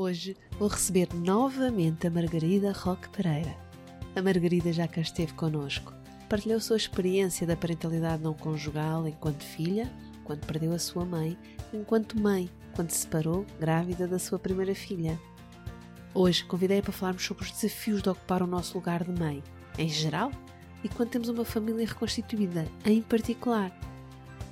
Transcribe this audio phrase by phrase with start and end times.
[0.00, 3.52] Hoje vou receber novamente a Margarida Roque Pereira.
[4.14, 5.92] A Margarida já cá esteve connosco.
[6.28, 9.92] Partilhou sua experiência da parentalidade não conjugal enquanto filha,
[10.22, 11.36] quando perdeu a sua mãe,
[11.74, 15.20] enquanto mãe, quando se separou grávida da sua primeira filha.
[16.14, 19.42] Hoje convidei-a para falarmos sobre os desafios de ocupar o nosso lugar de mãe,
[19.76, 20.30] em geral,
[20.84, 23.76] e quando temos uma família reconstituída, em particular.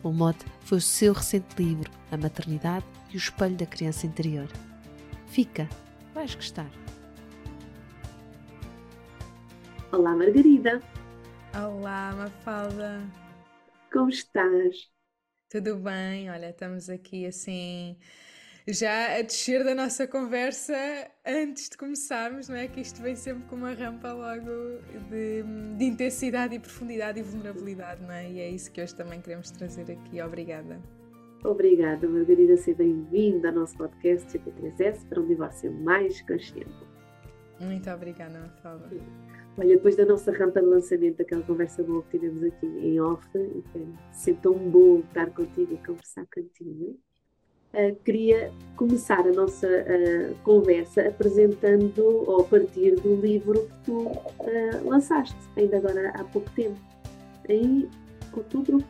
[0.02, 4.48] O mote foi o seu recente livro, A Maternidade e o Espelho da Criança Interior.
[5.26, 5.68] Fica,
[6.14, 6.70] vais gostar.
[9.92, 10.82] Olá, Margarida.
[11.54, 13.02] Olá, Mafalda.
[13.92, 14.90] Como estás?
[15.50, 16.30] Tudo bem?
[16.30, 17.96] Olha, estamos aqui assim
[18.68, 20.74] já a descer da nossa conversa
[21.24, 22.66] antes de começarmos, não é?
[22.66, 24.50] Que isto vem sempre com uma rampa logo
[25.08, 25.44] de,
[25.76, 28.28] de, intensidade e profundidade e vulnerabilidade, não é?
[28.28, 30.20] E é isso que hoje também queremos trazer aqui.
[30.20, 30.80] Obrigada.
[31.46, 36.74] Obrigada, Margarida, seja bem-vinda ao nosso podcast GP3S para um divórcio mais consciente.
[37.60, 38.90] Muito obrigada, Mafalda.
[39.56, 43.24] Olha, depois da nossa rampa de lançamento, aquela conversa boa que tivemos aqui em off,
[43.30, 46.98] foi sempre tão bom estar contigo e conversar contigo.
[47.72, 54.08] Uh, queria começar a nossa uh, conversa apresentando, ou a partir do livro que tu
[54.08, 56.80] uh, lançaste, ainda agora há pouco tempo,
[57.48, 57.88] em
[58.36, 58.84] outubro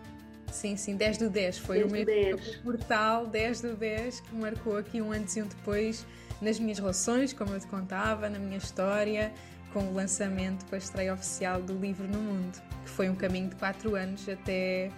[0.56, 1.58] Sim, sim, 10 do 10.
[1.58, 2.56] Foi 10 o meu 10.
[2.56, 6.06] portal 10 do 10 que marcou aqui um antes e um depois
[6.40, 9.32] nas minhas relações, como eu te contava, na minha história,
[9.72, 13.50] com o lançamento com a estreia oficial do livro no mundo, que foi um caminho
[13.50, 14.90] de 4 anos até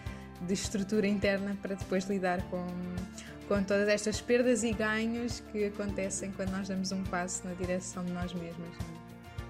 [0.42, 2.64] de estrutura interna para depois lidar com,
[3.48, 8.04] com todas estas perdas e ganhos que acontecem quando nós damos um passo na direção
[8.04, 8.70] de nós mesmas.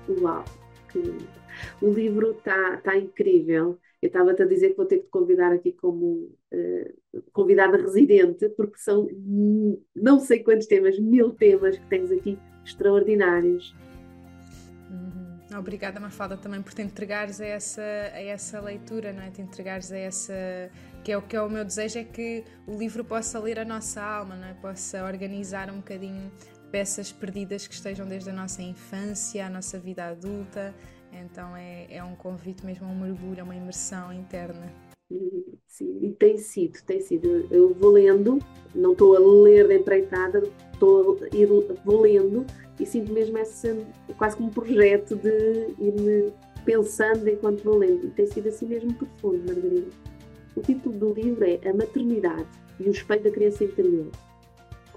[0.08, 0.42] Uau!
[0.90, 1.18] Que...
[1.82, 3.78] O livro está tá incrível.
[4.00, 8.48] Eu estava-te a dizer que vou ter que te convidar aqui como uh, convidada residente,
[8.50, 9.08] porque são
[9.94, 13.74] não sei quantos temas, mil temas que tens aqui extraordinários.
[14.90, 15.58] Uhum.
[15.58, 19.30] Obrigada, Mafalda, também por te entregares a essa, a essa leitura, não é?
[19.30, 20.34] Te entregares a essa.
[21.02, 23.64] Que é o que é o meu desejo, é que o livro possa ler a
[23.64, 24.54] nossa alma, não é?
[24.54, 26.30] Possa organizar um bocadinho
[26.70, 30.74] peças perdidas que estejam desde a nossa infância, a nossa vida adulta,
[31.12, 34.72] então é, é um convite mesmo a um mergulho, a uma imersão interna.
[35.66, 37.46] Sim, e tem sido, tem sido.
[37.50, 38.38] Eu vou lendo,
[38.74, 40.42] não estou a ler de empreitada,
[40.72, 41.48] estou a ir,
[41.84, 42.44] vou lendo
[42.78, 43.76] e sinto mesmo essa,
[44.16, 46.32] quase como um projeto de ir-me
[46.64, 48.06] pensando enquanto vou lendo.
[48.06, 49.88] E tem sido assim mesmo profundo, Margarida.
[50.54, 52.46] O título do livro é A Maternidade
[52.78, 54.10] e o Espelho da Criança Interior.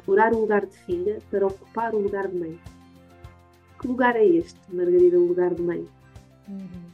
[0.05, 2.59] Curar o lugar de filha para ocupar o lugar de mãe.
[3.79, 5.87] Que lugar é este, Margarida, o lugar de mãe?
[6.51, 6.91] Uhum.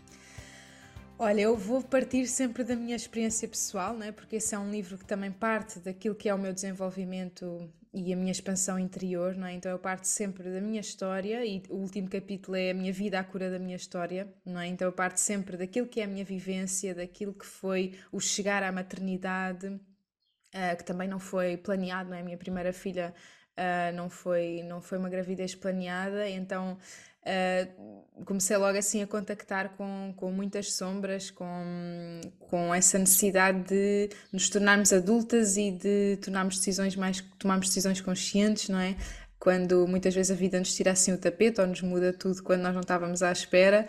[1.19, 4.11] Olha, eu vou partir sempre da minha experiência pessoal, né?
[4.11, 8.13] porque esse é um livro que também parte daquilo que é o meu desenvolvimento e
[8.13, 9.53] a minha expansão interior, não é?
[9.53, 13.19] então eu parto sempre da minha história e o último capítulo é a minha vida
[13.19, 14.67] à cura da minha história, não é?
[14.67, 18.61] então eu parto sempre daquilo que é a minha vivência, daquilo que foi o chegar
[18.61, 22.21] à maternidade, uh, que também não foi planeado, não é?
[22.21, 23.13] A minha primeira filha
[23.57, 26.77] uh, não, foi, não foi uma gravidez planeada, então
[27.27, 34.09] Uh, comecei logo assim a contactar com, com muitas sombras, com, com essa necessidade de
[34.31, 38.95] nos tornarmos adultas e de tomarmos decisões mais tomarmos decisões conscientes, não é?
[39.37, 42.61] Quando muitas vezes a vida nos tira assim o tapete ou nos muda tudo quando
[42.61, 43.85] nós não estávamos à espera.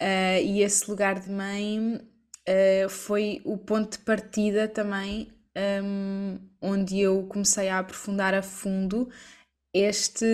[0.00, 5.32] Uh, e esse lugar de mãe uh, foi o ponto de partida também,
[5.82, 9.08] um, onde eu comecei a aprofundar a fundo
[9.74, 10.26] este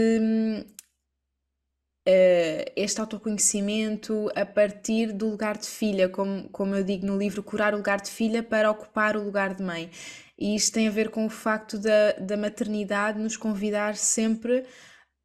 [2.09, 7.43] uh, este autoconhecimento a partir do lugar de filha, como, como eu digo no livro,
[7.43, 9.91] curar o lugar de filha para ocupar o lugar de mãe.
[10.39, 14.65] E isto tem a ver com o facto da, da maternidade nos convidar sempre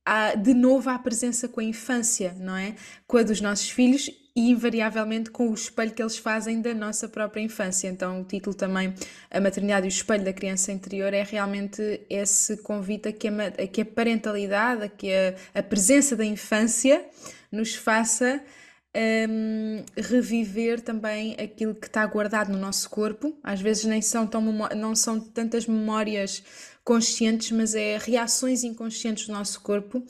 [0.06, 2.76] a, de novo à presença com a infância, não é?
[3.08, 7.10] Com a dos nossos filhos e invariavelmente com o espelho que eles fazem da nossa
[7.10, 7.88] própria infância.
[7.88, 8.94] Então, o título também,
[9.32, 13.32] A Maternidade e o Espelho da Criança Interior, é realmente esse convite a que a,
[13.32, 17.04] a, que a parentalidade, a que a, a presença da infância
[17.52, 18.40] nos faça
[19.28, 23.36] um, reviver também aquilo que está guardado no nosso corpo.
[23.42, 24.40] Às vezes nem são, tão
[24.76, 26.44] não são tantas memórias
[26.84, 30.06] conscientes, mas é reações inconscientes do nosso corpo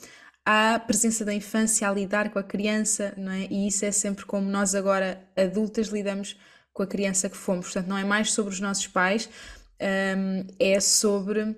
[0.50, 3.46] à presença da infância, a lidar com a criança, não é?
[3.50, 6.38] E isso é sempre como nós agora, adultas, lidamos
[6.72, 7.66] com a criança que fomos.
[7.66, 9.28] Portanto, não é mais sobre os nossos pais,
[9.78, 11.54] um, é sobre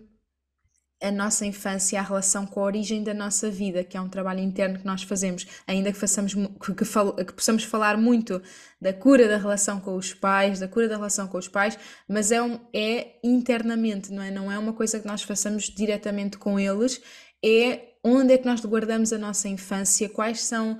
[1.00, 4.40] a nossa infância, a relação com a origem da nossa vida, que é um trabalho
[4.40, 8.42] interno que nós fazemos, ainda que, façamos, que, que, que, possamos falar muito
[8.80, 11.78] da cura da relação com os pais, da cura da relação com os pais,
[12.08, 14.32] mas é, um, é internamente, não é?
[14.32, 17.00] Não é uma coisa que nós façamos diretamente com eles,
[17.42, 20.78] é onde é que nós guardamos a nossa infância, quais são,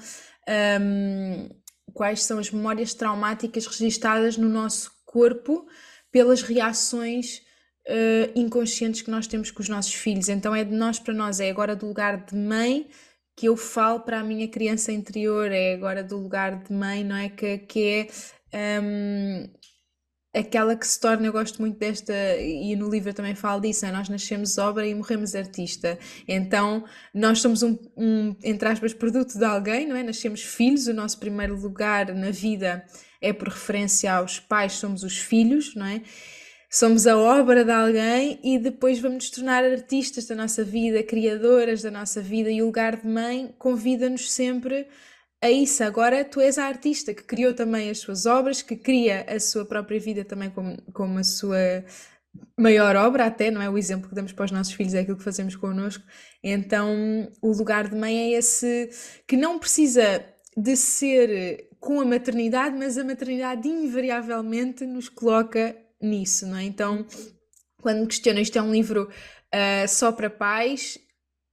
[0.81, 1.49] um,
[1.93, 5.67] quais são as memórias traumáticas registadas no nosso corpo
[6.11, 7.43] pelas reações
[7.89, 10.29] uh, inconscientes que nós temos com os nossos filhos.
[10.29, 12.89] Então é de nós para nós, é agora do lugar de mãe
[13.37, 17.17] que eu falo para a minha criança interior, é agora do lugar de mãe, não
[17.17, 17.31] é?
[17.31, 18.09] Que, que
[18.53, 19.49] é um,
[20.33, 23.93] aquela que se torna, eu gosto muito desta, e no livro também falo disso, é?
[23.93, 25.99] nós nascemos obra e morremos artista.
[26.27, 30.03] Então nós somos um, um, entre aspas, produto de alguém, não é?
[30.03, 32.85] Nascemos filhos, o nosso primeiro lugar na vida
[33.21, 36.03] é por referência aos pais, somos os filhos, não é?
[36.73, 41.83] somos a obra de alguém e depois vamos nos tornar artistas da nossa vida, criadoras
[41.83, 44.87] da nossa vida e o lugar de mãe convida-nos sempre a
[45.49, 45.85] isso.
[45.85, 49.65] Agora tu és a artista que criou também as suas obras, que cria a sua
[49.65, 51.85] própria vida também como, como a sua
[52.59, 53.71] maior obra até, não é?
[53.71, 56.05] O exemplo que damos para os nossos filhos é aquilo que fazemos connosco.
[56.43, 58.91] Então o lugar de mãe é esse
[59.27, 60.25] que não precisa
[60.57, 66.65] de ser com a maternidade, mas a maternidade invariavelmente nos coloca nisso, não é?
[66.65, 67.07] Então,
[67.81, 70.99] quando me questionam, isto é um livro uh, só para pais,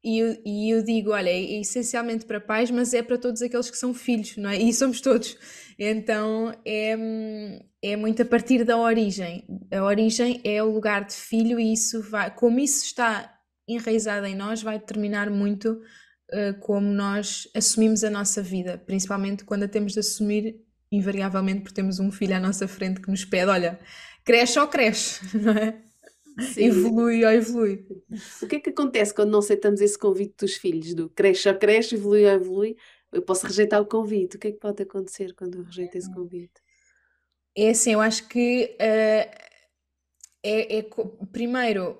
[0.03, 3.69] e eu, e eu digo, olha, é, essencialmente para pais, mas é para todos aqueles
[3.69, 4.57] que são filhos, não é?
[4.57, 5.37] E somos todos.
[5.77, 6.95] Então, é,
[7.81, 9.45] é muito a partir da origem.
[9.71, 13.33] A origem é o lugar de filho e isso vai, como isso está
[13.67, 15.81] enraizado em nós, vai determinar muito
[16.31, 20.55] uh, como nós assumimos a nossa vida, principalmente quando a temos de assumir
[20.91, 23.77] invariavelmente porque temos um filho à nossa frente que nos pede, olha,
[24.23, 25.86] cresce ou cresce, não é?
[26.39, 26.65] Sim.
[26.65, 27.85] Evolui ou evolui.
[28.41, 30.93] O que é que acontece quando não aceitamos esse convite dos filhos?
[30.93, 32.77] Do cresce ou cresce, evolui ou evolui?
[33.11, 34.35] Eu posso rejeitar o convite.
[34.35, 36.61] O que é que pode acontecer quando eu rejeito esse convite?
[37.55, 39.47] É assim, eu acho que uh,
[40.43, 40.85] é, é,
[41.31, 41.97] primeiro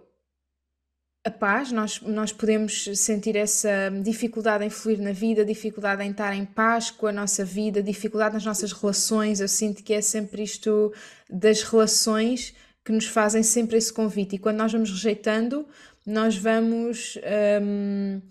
[1.26, 6.34] a paz, nós, nós podemos sentir essa dificuldade em fluir na vida, dificuldade em estar
[6.34, 9.42] em paz com a nossa vida, dificuldade nas nossas relações.
[9.42, 10.94] Eu sinto que é sempre isto
[11.30, 12.56] das relações
[12.88, 14.38] que nos fazem sempre esse convite.
[14.38, 15.68] E quando nós vamos rejeitando,
[16.06, 17.20] nós vamos.
[17.62, 18.22] Um,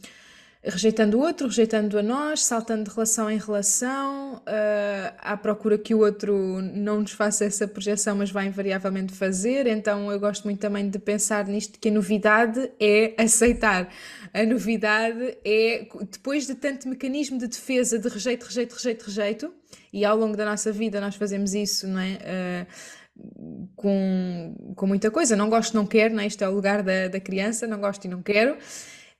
[0.62, 5.94] rejeitando o outro, rejeitando a nós, saltando de relação em relação, uh, à procura que
[5.94, 9.66] o outro não nos faça essa projeção, mas vai invariavelmente fazer.
[9.66, 13.92] Então eu gosto muito também de pensar nisto, que a novidade é aceitar.
[14.32, 19.54] A novidade é, depois de tanto mecanismo de defesa de rejeito, rejeito, rejeito, rejeito,
[19.92, 22.14] e ao longo da nossa vida nós fazemos isso, não é?
[22.14, 23.05] Uh,
[23.74, 25.36] com, com muita coisa.
[25.36, 26.26] Não gosto, não quero, não é?
[26.26, 28.56] Este é o lugar da, da criança, não gosto e não quero.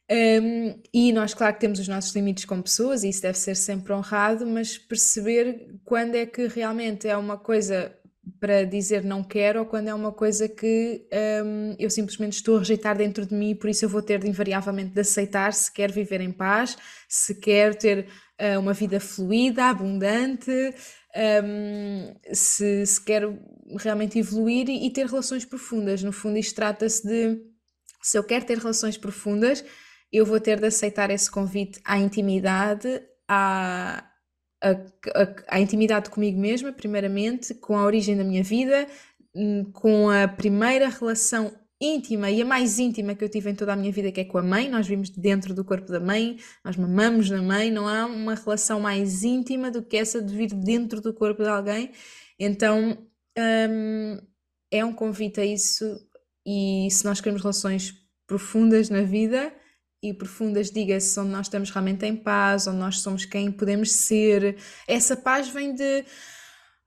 [0.08, 3.56] Um, e nós, claro, que temos os nossos limites como pessoas e isso deve ser
[3.56, 7.93] sempre honrado, mas perceber quando é que realmente é uma coisa
[8.40, 11.06] para dizer não quero ou quando é uma coisa que
[11.44, 14.28] um, eu simplesmente estou a rejeitar dentro de mim por isso eu vou ter de
[14.28, 16.76] invariavelmente de aceitar se quer viver em paz,
[17.08, 18.08] se quer ter
[18.40, 20.50] uh, uma vida fluida, abundante,
[21.44, 23.23] um, se, se quer
[23.78, 26.02] realmente evoluir e, e ter relações profundas.
[26.02, 27.40] No fundo, isto trata-se de
[28.02, 29.64] se eu quero ter relações profundas
[30.12, 34.04] eu vou ter de aceitar esse convite à intimidade, à,
[35.49, 38.87] à, intimidade comigo mesma, primeiramente, com a origem da minha vida,
[39.35, 43.75] hum, com a primeira relação íntima e a mais íntima que eu tive em toda
[43.75, 44.70] a minha vida, que é com a mãe.
[44.70, 48.80] Nós vimos dentro do corpo da mãe, nós mamamos na mãe, não há uma relação
[48.80, 51.90] mais íntima do que essa de vir dentro do corpo de alguém.
[52.38, 53.06] Então
[53.38, 54.19] hum,
[54.71, 55.85] é um convite a isso,
[56.47, 57.95] e se nós queremos relações
[58.26, 59.52] profundas na vida
[60.02, 64.57] e profundas, diga-se, onde nós estamos realmente em paz, onde nós somos quem podemos ser.
[64.87, 66.05] Essa paz vem de.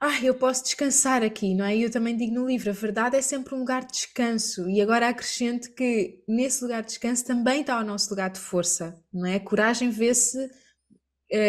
[0.02, 1.76] Ah, eu posso descansar aqui, não é?
[1.76, 4.70] E eu também digo no livro, a verdade é sempre um lugar de descanso.
[4.70, 8.98] E agora acrescento que nesse lugar de descanso também está o nosso lugar de força,
[9.12, 9.40] não é?
[9.40, 10.50] Coragem vê-se,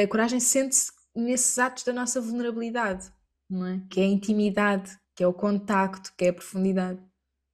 [0.05, 3.13] a coragem sente-se nesses atos da nossa vulnerabilidade,
[3.67, 3.81] é?
[3.91, 7.01] Que é a intimidade, que é o contacto, que é a profundidade.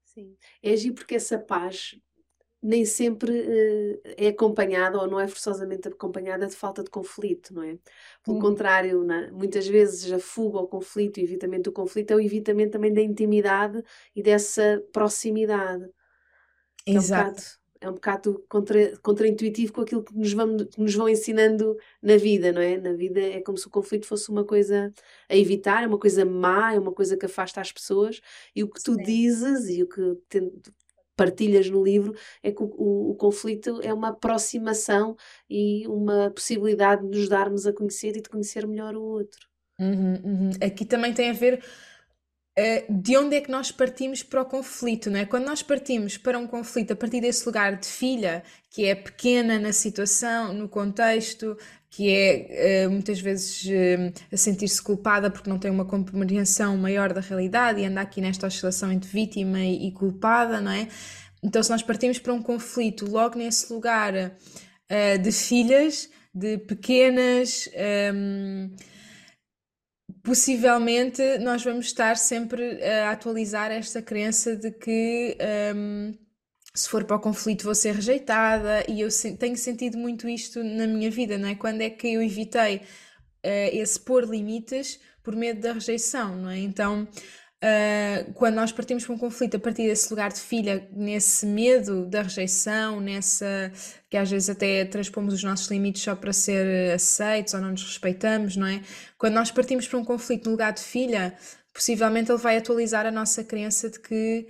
[0.05, 1.97] Sim, é agir porque essa paz
[2.63, 7.63] nem sempre uh, é acompanhada ou não é forçosamente acompanhada de falta de conflito, não
[7.63, 7.79] é?
[8.25, 8.43] Pelo uhum.
[8.43, 9.31] contrário, é?
[9.31, 13.01] muitas vezes a fuga ao conflito, o evitamento do conflito é o evitamento também da
[13.01, 13.83] intimidade
[14.15, 15.89] e dessa proximidade.
[16.85, 17.41] Exato.
[17.41, 21.09] É um, é um bocado contra, contraintuitivo com aquilo que nos, vão, que nos vão
[21.09, 22.77] ensinando na vida, não é?
[22.77, 24.93] Na vida é como se o conflito fosse uma coisa
[25.29, 28.21] a evitar, é uma coisa má, é uma coisa que afasta as pessoas,
[28.55, 29.03] e o que tu Sim.
[29.03, 30.01] dizes e o que
[31.17, 35.17] partilhas no livro é que o, o, o, conflito é uma aproximação
[35.49, 39.49] e uma possibilidade de nos darmos a conhecer e de conhecer melhor o outro.
[39.81, 40.51] Uhum, uhum.
[40.63, 41.63] Aqui também tem a ver
[42.89, 45.27] de onde é que nós partimos para o conflito, não é?
[45.27, 49.59] Quando nós partimos para um conflito a partir desse lugar de filha, que é pequena
[49.59, 51.57] na situação, no contexto,
[51.91, 57.13] que é uh, muitas vezes uh, a sentir-se culpada porque não tem uma compreensão maior
[57.13, 60.89] da realidade e anda aqui nesta oscilação entre vítima e, culpada, não é?
[61.43, 64.13] Então, se nós partimos para um conflito logo nesse lugar
[65.23, 67.69] de filhas, de pequenas.
[68.15, 68.71] Um,
[70.27, 75.39] possivelmente nós vamos estar sempre a atualizar esta crença de que
[75.77, 76.13] um,
[76.75, 80.85] se for para o conflito vou ser rejeitada e eu tenho sentido muito isto na
[80.85, 81.55] minha vida, não é?
[81.55, 86.59] Quando é que eu evitei uh, esse pôr limites por medo da rejeição, não é?
[86.59, 87.07] Então,
[87.63, 92.07] uh, quando nós partimos para um conflito a partir desse lugar de filha, nesse medo
[92.07, 93.73] da rejeição, nessa
[94.09, 97.83] que às vezes até transpomos os nossos limites só para ser aceitos ou não nos
[97.83, 98.83] respeitamos, não é?
[99.19, 101.37] Quando nós partimos para um conflito no lugar de filha,
[101.73, 104.47] possivelmente ele vai atualizar a nossa crença de que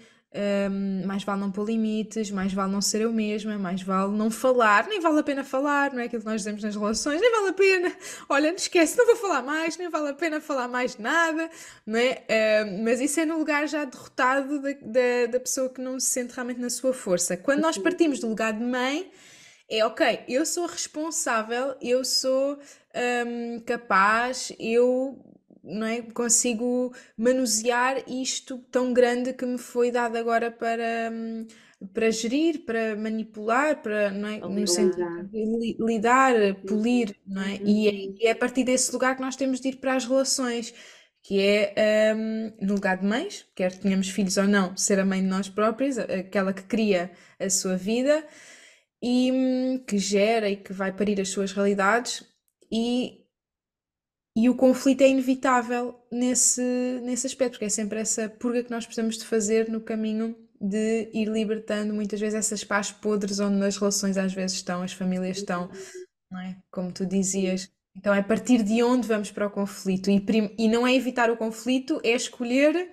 [0.70, 4.30] um, mais vale não pôr limites, mais vale não ser eu mesma, mais vale não
[4.30, 7.30] falar, nem vale a pena falar, não é aquilo que nós dizemos nas relações, nem
[7.30, 7.92] vale a pena,
[8.28, 11.50] olha, não esquece, não vou falar mais, nem vale a pena falar mais nada,
[11.86, 12.22] não é?
[12.66, 16.10] Um, mas isso é no lugar já derrotado da, da, da, pessoa que não se
[16.10, 17.36] sente realmente na sua força.
[17.36, 19.10] Quando nós partimos do lugar de mãe,
[19.68, 22.58] é ok, eu sou responsável, eu sou
[23.26, 25.18] um, capaz, eu
[25.66, 26.02] não é?
[26.02, 31.46] Consigo manusear isto tão grande que me foi dado agora para, hum,
[31.92, 34.38] para gerir, para manipular, para, não é?
[34.38, 36.34] No sentido de lidar,
[36.66, 37.56] polir, não é?
[37.64, 38.16] E, é, uhum.
[38.20, 40.72] e é a partir desse lugar que nós temos de ir para as relações
[41.26, 45.20] que é um, no lugar de mães, quer tenhamos filhos ou não, ser a mãe
[45.20, 48.24] de nós próprias, aquela que cria a sua vida
[49.02, 52.24] e hum, que gera e que vai parir as suas realidades
[52.70, 53.25] e
[54.36, 58.84] e o conflito é inevitável nesse, nesse aspecto, porque é sempre essa purga que nós
[58.84, 63.78] precisamos de fazer no caminho de ir libertando muitas vezes essas pás podres onde as
[63.78, 65.70] relações às vezes estão, as famílias estão,
[66.34, 66.54] é?
[66.70, 67.70] Como tu dizias.
[67.96, 70.10] Então é a partir de onde vamos para o conflito.
[70.10, 70.22] E,
[70.58, 72.90] e não é evitar o conflito, é escolher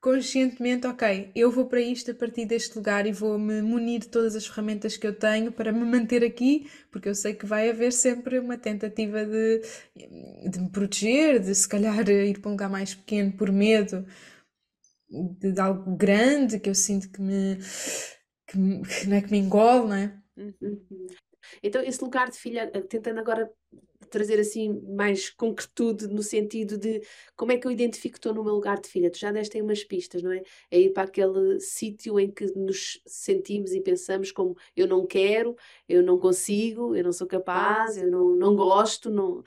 [0.00, 4.08] conscientemente, ok, eu vou para isto a partir deste lugar e vou me munir de
[4.08, 7.70] todas as ferramentas que eu tenho para me manter aqui, porque eu sei que vai
[7.70, 9.60] haver sempre uma tentativa de,
[10.48, 14.06] de me proteger, de se calhar ir para um lugar mais pequeno por medo
[15.08, 17.56] de, de algo grande que eu sinto que me,
[18.46, 20.22] que, que, não é que me engole, não é?
[20.36, 21.06] Uhum.
[21.62, 23.50] Então, esse lugar de filha, tentando agora
[24.10, 27.02] trazer assim mais concretude no sentido de
[27.36, 29.10] como é que eu identifico que estou no meu lugar de filha.
[29.10, 30.42] Tu já deste aí umas pistas, não é?
[30.70, 35.56] É ir para aquele sítio em que nos sentimos e pensamos como eu não quero,
[35.88, 39.42] eu não consigo, eu não sou capaz, eu não, não gosto, não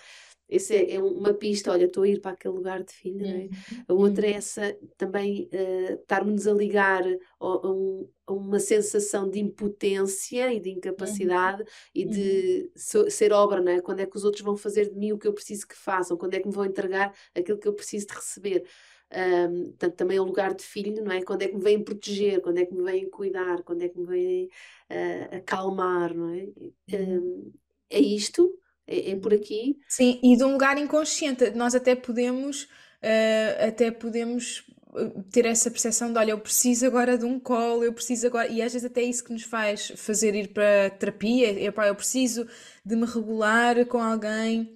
[0.50, 3.39] essa é, é, uma pista, olha, estou a ir para aquele lugar de filha, não
[3.39, 3.44] é?
[3.44, 3.84] Uhum.
[3.88, 9.29] A outra é essa também uh, estarmos a ligar a, a, um, a, uma sensação
[9.29, 11.68] de impotência e de incapacidade uhum.
[11.94, 12.72] e de uhum.
[12.75, 13.79] so, ser obra, não é?
[13.79, 16.18] Quando é que os outros vão fazer de mim o que eu preciso que façam?
[16.18, 18.65] Quando é que me vão entregar aquilo que eu preciso de receber?
[19.12, 21.22] Um, portanto, também é um lugar de filho, não é?
[21.24, 24.00] Quando é que me vêm proteger, quando é que me vêm cuidar, quando é que
[24.00, 26.48] me vêm uh, acalmar, não é?
[26.94, 27.51] Um,
[27.89, 28.56] é isto
[28.89, 29.77] é, é por aqui.
[29.88, 31.51] Sim, e de um lugar inconsciente.
[31.51, 34.65] Nós até podemos, uh, até podemos
[34.96, 38.48] eh, ter essa percepção de olha, eu preciso agora de um colo, eu preciso agora,
[38.48, 41.96] e às vezes até é isso que nos faz fazer ir para terapia, é, eu
[41.96, 42.48] preciso
[42.84, 44.74] de me regular com alguém,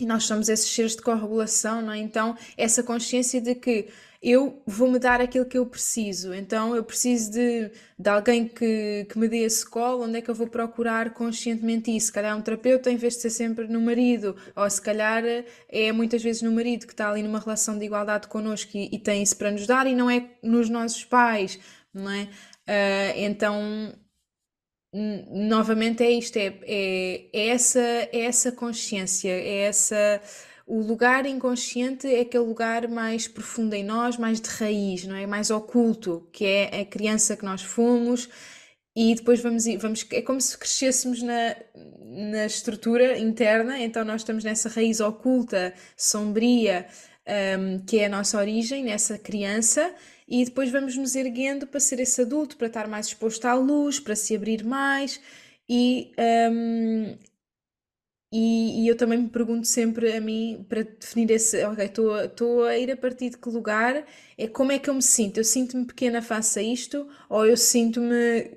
[0.00, 1.98] e nós somos esses seres de corregulação, não é?
[1.98, 3.88] Então, essa consciência de que
[4.24, 6.32] eu vou-me dar aquilo que eu preciso.
[6.32, 10.30] Então, eu preciso de, de alguém que, que me dê esse colo, onde é que
[10.30, 12.06] eu vou procurar conscientemente isso?
[12.06, 15.22] Se calhar um terapeuta, em vez de ser sempre no marido, ou se calhar
[15.68, 18.98] é muitas vezes no marido que está ali numa relação de igualdade connosco e, e
[18.98, 21.58] tem isso para nos dar, e não é nos nossos pais,
[21.92, 22.22] não é?
[22.66, 23.92] Uh, então,
[25.30, 30.22] novamente é isto, é, é, é, essa, é essa consciência, é essa
[30.66, 35.26] o lugar inconsciente é aquele lugar mais profundo em nós, mais de raiz, não é?
[35.26, 38.28] Mais oculto, que é a criança que nós fomos
[38.96, 44.44] e depois vamos, vamos é como se crescêssemos na, na estrutura interna, então nós estamos
[44.44, 46.86] nessa raiz oculta, sombria,
[47.58, 49.92] um, que é a nossa origem, nessa criança,
[50.28, 53.98] e depois vamos nos erguendo para ser esse adulto, para estar mais exposto à luz,
[53.98, 55.20] para se abrir mais.
[55.68, 56.12] E,
[56.52, 57.16] um,
[58.36, 62.76] e, e, eu também me pergunto sempre a mim, para definir esse, ok, estou a
[62.76, 64.04] ir a partir de que lugar,
[64.36, 65.38] é como é que eu me sinto?
[65.38, 68.50] Eu sinto-me pequena face a isto ou eu sinto-me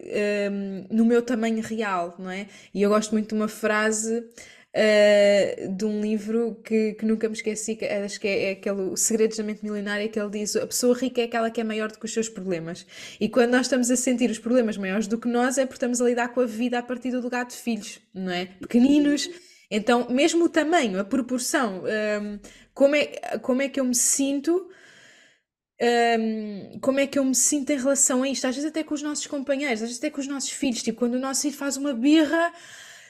[0.50, 2.48] um, no meu tamanho real, não é?
[2.74, 7.36] E eu gosto muito de uma frase uh, de um livro que, que nunca me
[7.36, 10.55] esqueci, que acho que é, é aquele o Segredos da Mente Milionária, que ele diz:
[10.55, 12.84] a pessoa rica é aquela que é maior do que os seus problemas.
[13.19, 16.01] E quando nós estamos a sentir os problemas maiores do que nós, é porque estamos
[16.01, 18.46] a lidar com a vida a partir do lugar de filhos, não é?
[18.60, 19.29] Pequeninos.
[19.70, 22.40] Então, mesmo o tamanho, a proporção, um,
[22.74, 24.70] como, é, como é que eu me sinto.
[25.80, 28.48] Um, como é que eu me sinto em relação a isto?
[28.48, 30.98] Às vezes até com os nossos companheiros, às vezes até com os nossos filhos, tipo,
[30.98, 32.52] quando o nosso filho faz uma birra,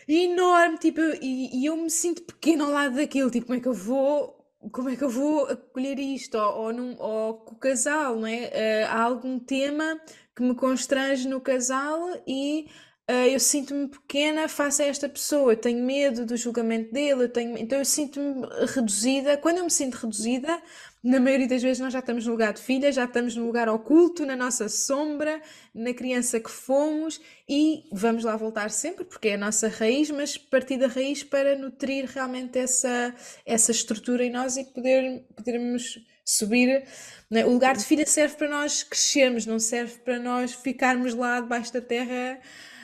[0.08, 3.68] enorme, tipo, e, e eu me sinto pequeno ao lado daquilo, tipo, como é que
[3.68, 4.38] eu vou
[4.72, 6.38] como é que eu vou acolher isto?
[6.38, 8.48] Ou, ou, num, ou com o casal, não é?
[8.48, 10.00] Uh, há algum tema
[10.36, 12.68] que me constrange no casal e
[13.10, 17.30] uh, eu sinto-me pequena face a esta pessoa, eu tenho medo do julgamento dele, eu
[17.30, 19.38] tenho, então eu sinto-me reduzida.
[19.38, 20.62] Quando eu me sinto reduzida,
[21.04, 23.70] na maioria das vezes nós já estamos no lugar de filha, já estamos no lugar
[23.70, 25.42] oculto, na nossa sombra,
[25.74, 30.38] na criança que fomos e vamos lá voltar sempre, porque é a nossa raiz, mas
[30.38, 36.84] partir da raiz para nutrir realmente essa, essa estrutura em nós e poder, podermos subir.
[37.32, 37.46] É?
[37.46, 41.72] O lugar de filha serve para nós crescermos, não serve para nós ficarmos lá debaixo
[41.72, 42.40] da terra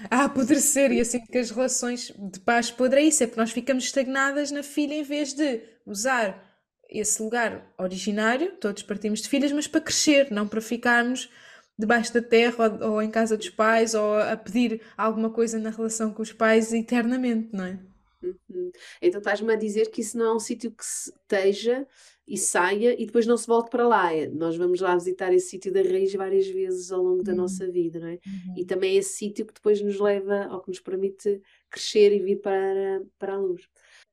[0.10, 3.52] a apodrecer e assim que as relações de paz podre é isso, é porque nós
[3.52, 6.52] ficamos estagnadas na filha em vez de usar
[6.90, 11.30] esse lugar originário, todos partimos de filhas, mas para crescer, não para ficarmos
[11.78, 15.72] debaixo da terra ou, ou, em casa dos pais ou a pedir alguma coisa na
[15.72, 17.80] relação com os pais eternamente, não é?
[18.22, 18.72] Uhum.
[19.02, 21.86] Então estás-me a dizer que isso não é um sítio que esteja
[22.28, 24.14] e saia e depois não se volte para lá.
[24.14, 27.40] É, nós vamos lá visitar esse sítio da raiz várias vezes ao longo da uhum.
[27.40, 28.20] nossa vida, não é?
[28.26, 28.56] Uhum.
[28.58, 32.20] E também é esse sítio que depois nos leva ou que nos permite crescer e
[32.20, 33.68] vir para, para a luz.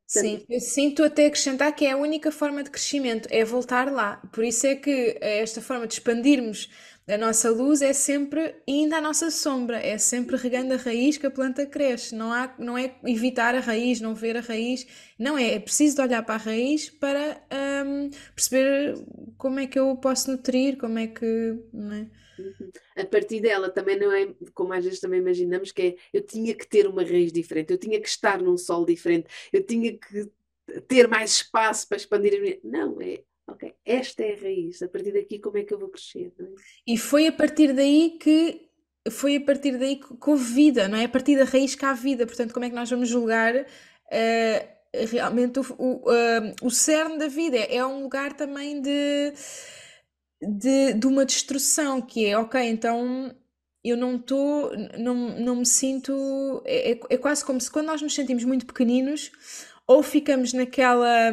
[0.07, 4.17] Sim, eu sinto até acrescentar que é a única forma de crescimento, é voltar lá.
[4.33, 6.69] Por isso é que esta forma de expandirmos
[7.09, 11.27] a nossa luz é sempre ainda a nossa sombra, é sempre regando a raiz que
[11.27, 12.15] a planta cresce.
[12.15, 14.87] Não, há, não é evitar a raiz, não ver a raiz,
[15.19, 15.55] não é.
[15.55, 17.43] É preciso olhar para a raiz para
[17.85, 18.95] um, perceber
[19.37, 21.27] como é que eu posso nutrir, como é que.
[21.27, 22.21] É?
[22.41, 22.71] Uhum.
[22.97, 26.55] A partir dela também não é, como às vezes também imaginamos, que é eu tinha
[26.55, 30.31] que ter uma raiz diferente, eu tinha que estar num solo diferente, eu tinha que
[30.87, 32.59] ter mais espaço para expandir a minha.
[32.63, 35.89] Não, é ok, esta é a raiz, a partir daqui como é que eu vou
[35.89, 36.33] crescer?
[36.39, 36.45] É?
[36.87, 38.69] E foi a partir daí que
[39.11, 41.05] foi a partir daí que houve vida, não é?
[41.05, 45.07] A partir da raiz que há vida, portanto, como é que nós vamos julgar uh,
[45.11, 47.57] realmente o, o, uh, o cerne da vida?
[47.57, 49.33] É um lugar também de
[50.41, 53.35] de, de uma destrução, que é, ok, então
[53.85, 56.63] eu não estou, não, não me sinto.
[56.65, 59.31] É, é, é, quase como se quando nós nos sentimos muito pequeninos,
[59.87, 61.33] ou ficamos naquela,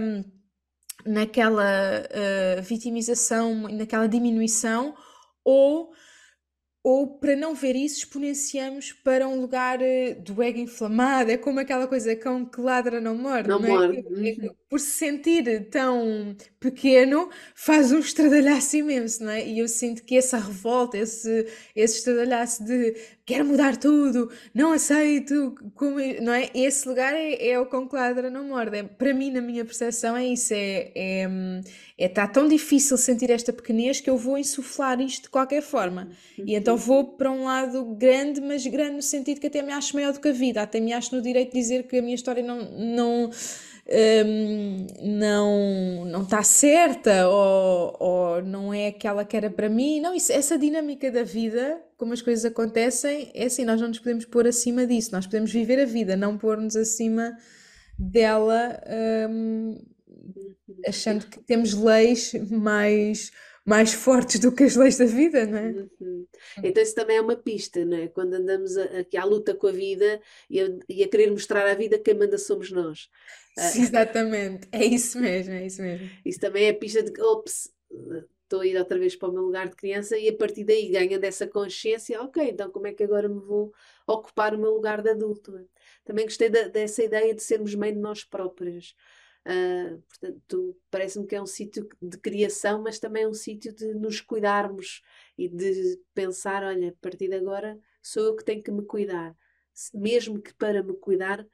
[1.05, 4.95] naquela uh, vitimização, naquela diminuição,
[5.43, 5.91] ou
[6.83, 11.59] ou para não ver isso exponenciamos para um lugar eh, do ego inflamado, é como
[11.59, 13.69] aquela coisa cão que ladra não morde, não, não é?
[13.69, 13.97] morde.
[14.07, 14.55] Uhum.
[14.69, 19.47] Por se sentir tão pequeno faz um estradalhaço imenso, não é?
[19.47, 25.53] E eu sinto que essa revolta, esse, esse estradalhaço de quero mudar tudo, não aceito,
[25.75, 26.49] como, não é?
[26.55, 28.77] Esse lugar é, é o cão que ladra não morde.
[28.77, 31.29] É, para mim, na minha percepção, é isso, é, é,
[31.97, 36.09] é tá tão difícil sentir esta pequenez que eu vou insuflar isto de qualquer forma.
[36.37, 36.79] E então uhum.
[36.79, 40.21] vou para um lado grande, mas grande no sentido que até me acho maior do
[40.21, 42.71] que a vida, até me acho no direito de dizer que a minha história não,
[42.71, 43.29] não,
[43.89, 50.01] um, não não está certa ou, ou não é aquela que era para mim.
[50.01, 53.99] Não, isso, essa dinâmica da vida, como as coisas acontecem, é assim, nós não nos
[53.99, 57.37] podemos pôr acima disso, nós podemos viver a vida, não pôr-nos acima
[57.97, 58.81] dela.
[59.29, 59.77] Um,
[60.85, 63.31] achando que temos leis mais,
[63.65, 65.87] mais fortes do que as leis da vida, não é?
[65.99, 66.27] Uhum.
[66.63, 68.07] Então isso também é uma pista, não é?
[68.07, 71.73] Quando andamos aqui à luta com a vida e a, e a querer mostrar à
[71.73, 73.09] vida quem manda somos nós.
[73.75, 76.09] Exatamente, é isso mesmo, é isso mesmo.
[76.23, 77.73] Isso também é pista de ops,
[78.43, 80.89] estou a ir outra vez para o meu lugar de criança e a partir daí
[80.89, 83.73] ganha dessa consciência, ok, então como é que agora me vou
[84.05, 85.53] ocupar o meu lugar de adulto?
[86.05, 88.95] Também gostei dessa ideia de sermos mãe de nós próprias.
[89.47, 93.93] Uh, portanto, parece-me que é um sítio de criação, mas também é um sítio de
[93.93, 95.01] nos cuidarmos
[95.37, 99.33] e de pensar: olha, a partir de agora sou eu que tenho que me cuidar.
[99.93, 101.45] Mesmo que para me cuidar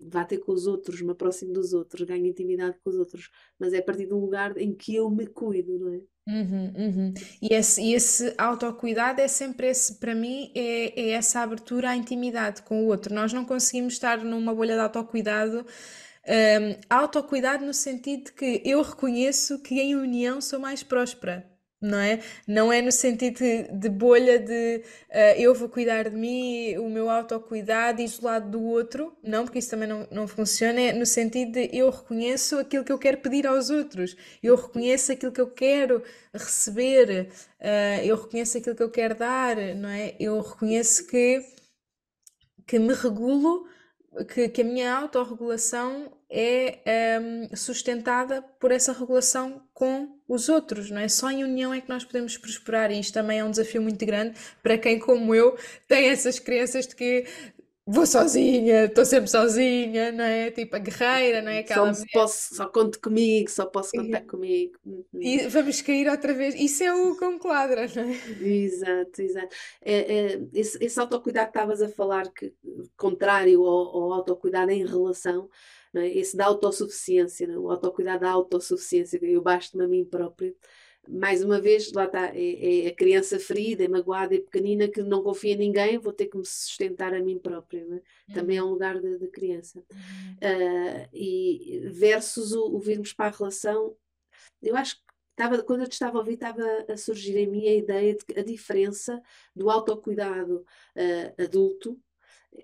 [0.00, 3.72] vá ter com os outros, me aproximo dos outros, ganho intimidade com os outros, mas
[3.72, 6.00] é a partir de um lugar em que eu me cuido, não é?
[6.26, 7.14] Uhum, uhum.
[7.40, 11.96] E esse, e esse autocuidado é sempre esse, para mim, é, é essa abertura à
[11.96, 13.14] intimidade com o outro.
[13.14, 15.66] Nós não conseguimos estar numa bolha de autocuidado,
[16.26, 21.53] um, autocuidado no sentido de que eu reconheço que em união sou mais próspera
[21.84, 22.20] não é?
[22.46, 23.40] Não é no sentido
[23.72, 29.16] de, bolha de uh, eu vou cuidar de mim, o meu autocuidado isolado do outro,
[29.22, 32.92] não, porque isso também não, não funciona, é no sentido de eu reconheço aquilo que
[32.92, 37.28] eu quero pedir aos outros, eu reconheço aquilo que eu quero receber,
[37.60, 40.14] uh, eu reconheço aquilo que eu quero dar, não é?
[40.18, 41.44] Eu reconheço que,
[42.66, 43.66] que me regulo,
[44.32, 51.00] que, que a minha autorregulação é um, sustentada por essa regulação com os outros, não
[51.00, 51.08] é?
[51.08, 54.04] Só em união é que nós podemos prosperar e isto também é um desafio muito
[54.04, 57.24] grande para quem, como eu, tem essas crenças de que
[57.86, 60.50] vou sozinha, estou sempre sozinha, não é?
[60.50, 61.58] Tipo a guerreira, não é?
[61.58, 64.78] Aquela só, posso, só conto comigo, só posso contar e, comigo.
[64.84, 65.04] Uhum.
[65.14, 66.54] E vamos cair outra vez.
[66.54, 68.42] Isso é o quadra, não é?
[68.42, 69.54] Exato, exato.
[69.82, 72.54] É, é, esse, esse autocuidado que estavas a falar, que
[72.96, 75.50] contrário ao, ao autocuidado em relação
[75.94, 76.08] é?
[76.08, 77.58] esse da autossuficiência, é?
[77.58, 80.56] o autocuidado da autossuficiência, eu basto-me a mim próprio.
[81.06, 85.02] Mais uma vez, lá está, é, é, a criança ferida, é magoada, é pequenina, que
[85.02, 87.86] não confia em ninguém, vou ter que me sustentar a mim própria.
[88.30, 88.32] É?
[88.32, 88.72] Também é um uhum.
[88.72, 89.80] lugar de, de criança.
[89.80, 93.94] Uh, e versus o, o virmos para a relação,
[94.62, 95.02] eu acho que
[95.32, 98.24] estava, quando eu te estava a ouvir, estava a surgir em mim a ideia de
[98.24, 99.20] que a diferença
[99.54, 100.64] do autocuidado
[100.96, 102.00] uh, adulto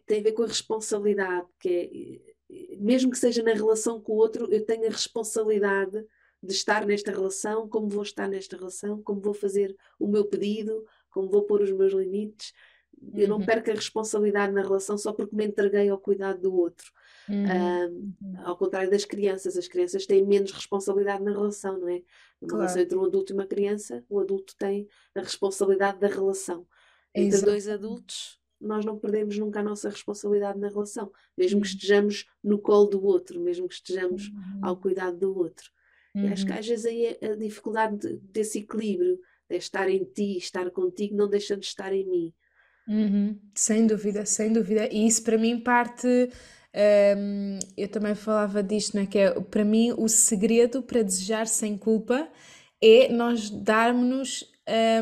[0.07, 2.31] tem a ver com a responsabilidade, que é
[2.78, 6.04] mesmo que seja na relação com o outro, eu tenho a responsabilidade
[6.42, 10.84] de estar nesta relação, como vou estar nesta relação, como vou fazer o meu pedido,
[11.10, 12.52] como vou pôr os meus limites.
[13.14, 13.46] Eu não uhum.
[13.46, 16.90] perco a responsabilidade na relação só porque me entreguei ao cuidado do outro.
[17.28, 18.34] Uhum.
[18.44, 22.02] ao contrário das crianças, as crianças têm menos responsabilidade na relação, não é?
[22.40, 22.56] Numa claro.
[22.56, 26.66] relação entre um adulto e uma criança, o adulto tem a responsabilidade da relação.
[27.14, 27.46] Entre Exato.
[27.46, 32.59] dois adultos, nós não perdemos nunca a nossa responsabilidade na relação, mesmo que estejamos no
[32.59, 34.61] colo do outro, mesmo que estejamos uhum.
[34.62, 35.70] ao cuidado do outro.
[36.14, 36.27] Uhum.
[36.27, 36.59] E acho que uhum.
[36.59, 39.18] às vezes aí a dificuldade desse equilíbrio,
[39.49, 42.33] de estar em ti, estar contigo, não deixa de estar em mim.
[42.87, 43.38] Uhum.
[43.55, 44.88] Sem dúvida, sem dúvida.
[44.92, 46.31] E isso para mim parte.
[46.73, 51.77] Um, eu também falava disto, né, que é para mim o segredo para desejar sem
[51.77, 52.31] culpa
[52.81, 54.44] é nós darmos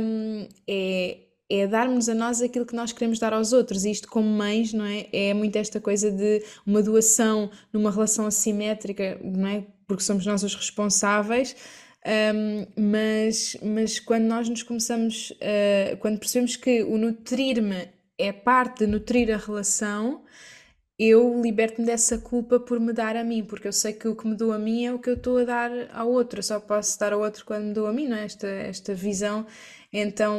[0.01, 3.84] um, é é darmos a nós aquilo que nós queremos dar aos outros.
[3.84, 5.06] Isto, como mães, não é?
[5.12, 9.64] É muito esta coisa de uma doação numa relação assimétrica, não é?
[9.87, 11.56] Porque somos nós os responsáveis.
[12.06, 18.80] Um, mas, mas quando nós nos começamos, uh, quando percebemos que o nutrir-me é parte
[18.80, 20.22] de nutrir a relação,
[20.98, 24.26] eu liberto-me dessa culpa por me dar a mim, porque eu sei que o que
[24.26, 26.58] me dou a mim é o que eu estou a dar ao outro, eu só
[26.58, 28.24] posso dar ao outro quando me dou a mim, não é?
[28.24, 29.46] Esta, esta visão.
[29.92, 30.37] Então,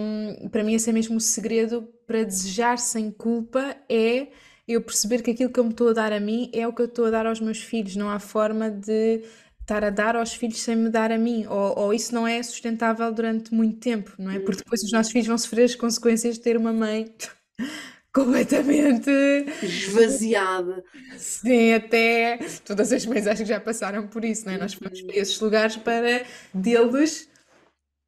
[0.52, 4.28] para mim, esse é mesmo o segredo para desejar sem culpa é
[4.68, 6.82] eu perceber que aquilo que eu me estou a dar a mim é o que
[6.82, 9.24] eu estou a dar aos meus filhos, não há forma de
[9.62, 12.42] estar a dar aos filhos sem me dar a mim, ou, ou isso não é
[12.44, 14.40] sustentável durante muito tempo, não é?
[14.40, 17.12] Porque depois os nossos filhos vão sofrer as consequências de ter uma mãe
[18.14, 19.10] completamente
[19.62, 20.84] esvaziada.
[21.18, 24.58] Sim, até todas as mães acho que já passaram por isso, não é?
[24.58, 27.30] Nós fomos para esses lugares para deles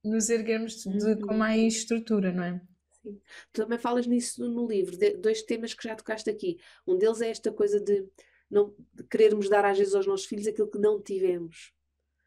[0.04, 1.38] nos erguermos de, com uhum.
[1.38, 2.62] mais estrutura, não é?
[3.02, 3.20] Sim.
[3.54, 6.60] Tu também falas nisso no livro, de, dois temas que já tocaste aqui.
[6.88, 8.08] Um deles é esta coisa de
[8.50, 11.72] não de querermos dar às vezes aos nossos filhos aquilo que não tivemos.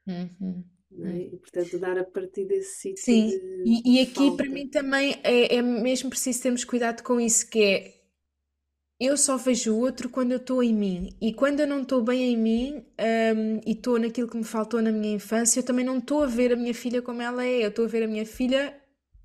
[0.07, 0.65] Uhum.
[1.03, 1.35] É?
[1.35, 3.05] E, portanto, dar a partir desse sítio.
[3.05, 4.37] Sim, de e, e aqui falta.
[4.37, 7.95] para mim também é, é mesmo preciso termos cuidado com isso, que é
[9.01, 11.11] eu só vejo o outro quando eu estou em mim.
[11.21, 12.85] E quando eu não estou bem em mim
[13.37, 16.27] um, e estou naquilo que me faltou na minha infância, eu também não estou a
[16.27, 17.65] ver a minha filha como ela é.
[17.65, 18.75] Eu estou a ver a minha filha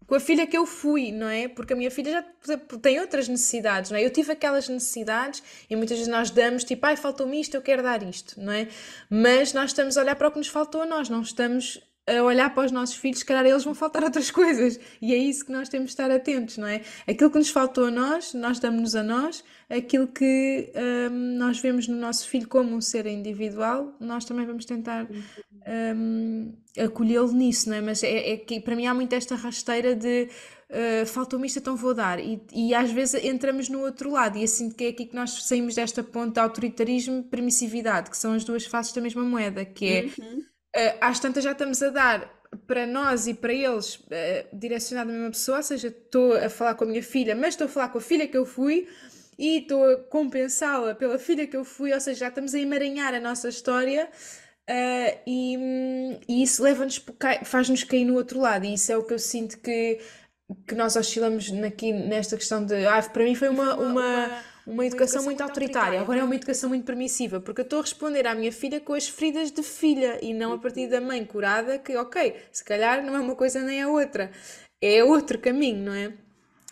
[0.09, 1.47] com a filha que eu fui, não é?
[1.47, 4.03] Porque a minha filha já tem outras necessidades, não é?
[4.03, 7.83] Eu tive aquelas necessidades e muitas vezes nós damos tipo, ai, faltou-me isto, eu quero
[7.83, 8.67] dar isto, não é?
[9.07, 11.79] Mas nós estamos a olhar para o que nos faltou a nós, não estamos
[12.17, 14.79] a olhar para os nossos filhos, se calhar eles vão faltar outras coisas.
[15.01, 16.81] E é isso que nós temos de estar atentos, não é?
[17.07, 20.71] Aquilo que nos faltou a nós, nós damos-nos a nós, aquilo que
[21.11, 25.07] um, nós vemos no nosso filho como um ser individual, nós também vamos tentar
[25.95, 27.81] um, acolhê-lo nisso, não é?
[27.81, 30.29] Mas é, é, que para mim há muito esta rasteira de
[30.69, 32.19] uh, faltou-me isto, então vou dar.
[32.19, 35.47] E, e às vezes entramos no outro lado, e assim que é aqui que nós
[35.47, 39.85] saímos desta ponta de autoritarismo permissividade, que são as duas faces da mesma moeda, que
[39.85, 40.43] é uhum.
[40.75, 44.07] Uh, às tantas já estamos a dar para nós e para eles uh,
[44.53, 47.65] direcionado à mesma pessoa, ou seja, estou a falar com a minha filha, mas estou
[47.65, 48.87] a falar com a filha que eu fui
[49.37, 53.13] e estou a compensá-la pela filha que eu fui, ou seja, já estamos a emaranhar
[53.13, 54.09] a nossa história.
[54.69, 55.57] Uh, e,
[56.27, 57.03] e, isso leva-nos,
[57.43, 59.99] faz-nos cair no outro lado, e isso é o que eu sinto que,
[60.67, 62.85] que nós oscilamos aqui nesta questão de.
[62.85, 66.85] Ah, para mim foi uma, uma, uma educação muito autoritária, agora é uma educação muito
[66.85, 70.33] permissiva, porque eu estou a responder à minha filha com as feridas de filha e
[70.33, 73.81] não a partir da mãe curada, que, ok, se calhar não é uma coisa nem
[73.81, 74.31] a outra,
[74.81, 76.13] é outro caminho, não é?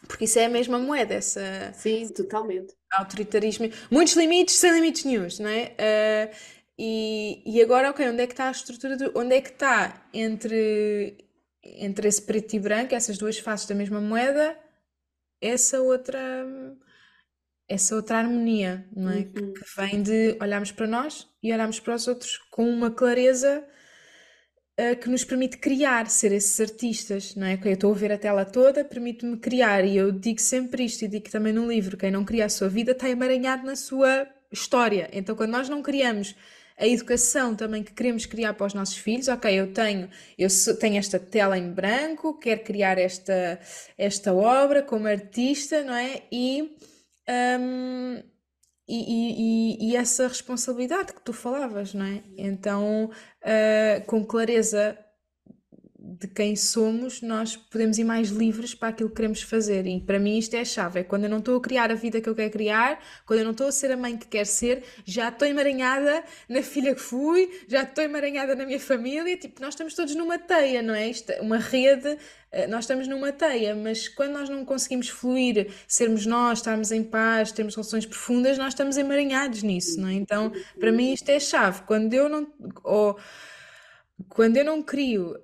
[0.07, 1.41] Porque isso é a mesma moeda, essa.
[1.73, 2.73] Sim, totalmente.
[2.91, 3.69] Autoritarismo.
[3.91, 5.73] Muitos limites sem limites nenhums, não é?
[5.73, 6.36] Uh,
[6.79, 8.95] e, e agora, ok, onde é que está a estrutura?
[8.95, 11.17] Do, onde é que está entre,
[11.63, 14.57] entre esse preto e branco, essas duas faces da mesma moeda,
[15.41, 16.19] essa outra
[17.67, 19.17] essa outra harmonia, não é?
[19.17, 19.32] Uhum.
[19.32, 23.63] Que, que, vem de olharmos para nós e olharmos para os outros com uma clareza
[24.80, 27.60] uh, que nos permite criar, ser esses artistas, não é?
[27.63, 31.08] Eu estou a ver a tela toda, permite-me criar, e eu digo sempre isto, e
[31.08, 35.10] digo também no livro: quem não cria a sua vida está emaranhado na sua história.
[35.12, 36.36] Então, quando nós não criamos
[36.80, 40.47] a educação também que queremos criar para os nossos filhos, ok, eu tenho, eu
[40.80, 43.60] tenho esta tela em branco, quero criar esta,
[43.97, 46.21] esta obra como artista, não é?
[46.32, 46.77] E
[47.29, 48.23] um,
[48.87, 52.23] e, e, e, essa responsabilidade que tu falavas, não é?
[52.37, 53.11] Então,
[53.43, 54.97] uh, com clareza
[56.08, 59.86] de quem somos, nós podemos ir mais livres para aquilo que queremos fazer.
[59.86, 61.02] E para mim isto é a chave.
[61.02, 63.46] É quando eu não estou a criar a vida que eu quero criar, quando eu
[63.46, 67.02] não estou a ser a mãe que quero ser, já estou emaranhada na filha que
[67.02, 69.36] fui, já estou emaranhada na minha família.
[69.36, 71.10] Tipo, nós estamos todos numa teia, não é?
[71.10, 72.17] Isto, uma rede,
[72.54, 77.04] eh, nós estamos numa teia, mas quando nós não conseguimos fluir, sermos nós, estarmos em
[77.04, 80.13] paz, termos relações profundas, nós estamos emaranhados nisso, não é?
[80.13, 81.82] Então, para mim isto é a chave.
[81.82, 82.48] Quando eu não...
[82.84, 83.20] Ou,
[84.30, 85.36] quando eu não crio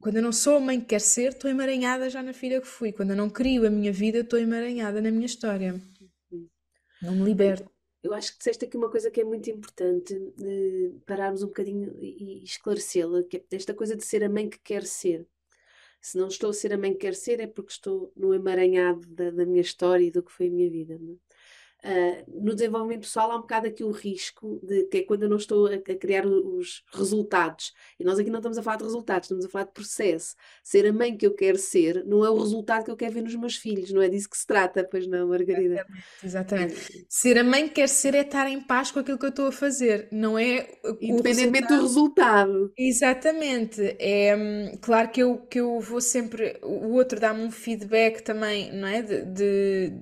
[0.00, 2.66] quando eu não sou a mãe que quero ser, estou emaranhada já na filha que
[2.66, 2.92] fui.
[2.92, 5.80] Quando eu não crio a minha vida, estou emaranhada na minha história.
[7.02, 7.70] Não me liberto.
[8.02, 10.14] Eu acho que disseste aqui uma coisa que é muito importante,
[11.04, 14.84] pararmos um bocadinho e esclarecê-la, que é esta coisa de ser a mãe que quer
[14.84, 15.26] ser.
[16.00, 19.04] Se não estou a ser a mãe que quer ser, é porque estou no emaranhado
[19.08, 20.96] da, da minha história e do que foi a minha vida.
[20.96, 21.16] Não é?
[21.84, 25.28] Uh, no desenvolvimento pessoal há um bocado aqui o risco de que é quando eu
[25.28, 27.72] não estou a, a, criar os resultados.
[27.98, 30.34] E nós aqui não estamos a falar de resultados, estamos a falar de processo.
[30.62, 33.22] Ser a mãe que eu quero ser não é o resultado que eu quero ver
[33.22, 35.86] nos meus filhos, não é disso que se trata, pois não, Margarida?
[36.22, 36.68] Exatamente.
[36.78, 37.06] Exatamente.
[37.08, 39.46] Ser a mãe que quer ser é estar em paz com aquilo que eu estou
[39.46, 40.68] a fazer, não é
[41.00, 42.72] Independentemente do resultado.
[42.76, 43.96] Exatamente.
[43.98, 46.58] É hum, claro que eu, que eu vou sempre.
[46.62, 49.02] O outro dá-me um feedback também, não é?
[49.02, 49.92] de, de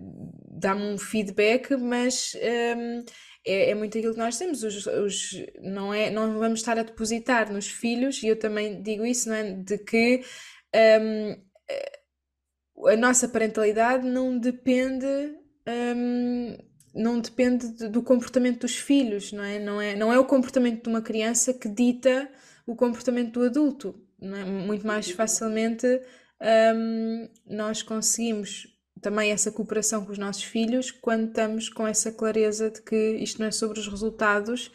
[0.59, 3.05] dá-me um feedback, mas um,
[3.47, 4.63] é, é, muito aquilo que nós temos.
[4.63, 9.05] Os, os, não, é, não vamos estar a depositar nos filhos, e eu também digo
[9.07, 9.53] isso, não é?
[9.53, 10.23] De que
[10.75, 11.37] um,
[12.89, 15.07] a nossa parentalidade não depende.
[15.69, 16.57] Um,
[16.95, 19.59] não depende do comportamento dos filhos, não é?
[19.59, 22.29] Não é, não é o comportamento de uma criança que dita
[22.67, 24.03] o comportamento do adulto.
[24.19, 24.45] Não é?
[24.45, 25.87] Muito mais facilmente
[26.75, 32.71] um, nós conseguimos também essa cooperação com os nossos filhos quando estamos com essa clareza
[32.71, 34.71] de que isto não é sobre os resultados.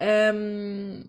[0.00, 1.04] Um,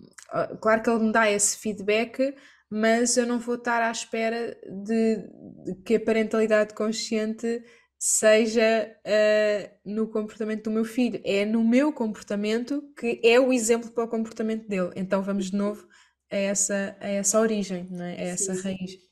[0.61, 2.35] claro que ele me dá esse feedback,
[2.69, 5.17] mas eu não vou estar à espera de,
[5.65, 7.63] de que a parentalidade consciente
[7.97, 11.21] seja uh, no comportamento do meu filho.
[11.25, 14.91] É no meu comportamento que é o exemplo para o comportamento dele.
[14.95, 15.87] Então vamos de novo
[16.31, 18.15] a essa, a essa origem, não é?
[18.15, 18.91] a essa sim, raiz.
[18.91, 19.08] Sim.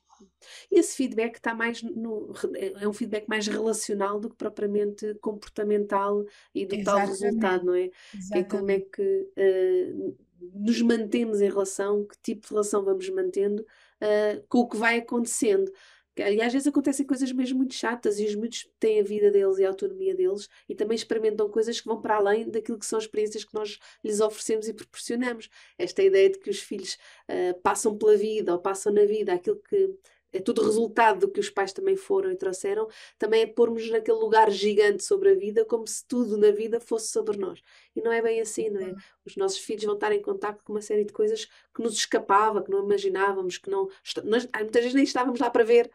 [0.70, 2.32] Esse feedback está mais no,
[2.78, 7.90] é um feedback mais relacional do que propriamente comportamental e do tal resultado, não é?
[8.34, 10.16] É como é que uh,
[10.54, 14.98] nos mantemos em relação, que tipo de relação vamos mantendo uh, com o que vai
[14.98, 15.72] acontecendo.
[16.16, 19.58] E às vezes acontecem coisas mesmo muito chatas e os miúdos têm a vida deles
[19.58, 22.98] e a autonomia deles e também experimentam coisas que vão para além daquilo que são
[22.98, 25.48] experiências que nós lhes oferecemos e proporcionamos.
[25.78, 26.98] Esta ideia de que os filhos
[27.30, 29.94] uh, passam pela vida ou passam na vida aquilo que
[30.32, 32.86] é tudo resultado do que os pais também foram e trouxeram,
[33.18, 37.10] também é pormos naquele lugar gigante sobre a vida, como se tudo na vida fosse
[37.10, 37.62] sobre nós.
[37.96, 38.94] E não é bem assim, não é?
[39.24, 42.62] Os nossos filhos vão estar em contato com uma série de coisas que nos escapava,
[42.62, 43.88] que não imaginávamos, que não.
[44.24, 45.90] Nós, muitas vezes nem estávamos lá para ver.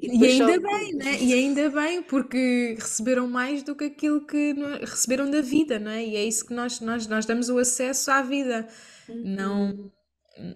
[0.00, 0.60] E, e ainda só...
[0.60, 1.22] bem, né?
[1.22, 6.04] E ainda bem, porque receberam mais do que aquilo que receberam da vida, não é?
[6.04, 8.66] E é isso que nós, nós, nós damos o acesso à vida.
[9.08, 9.22] Uhum.
[9.24, 9.92] Não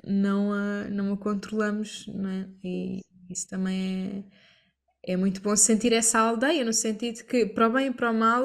[0.05, 2.49] não a, não a controlamos, não é?
[2.65, 4.25] E, isso também
[5.05, 8.11] é, é muito bom sentir essa aldeia, no sentido que, para o bem e para
[8.11, 8.45] o mal,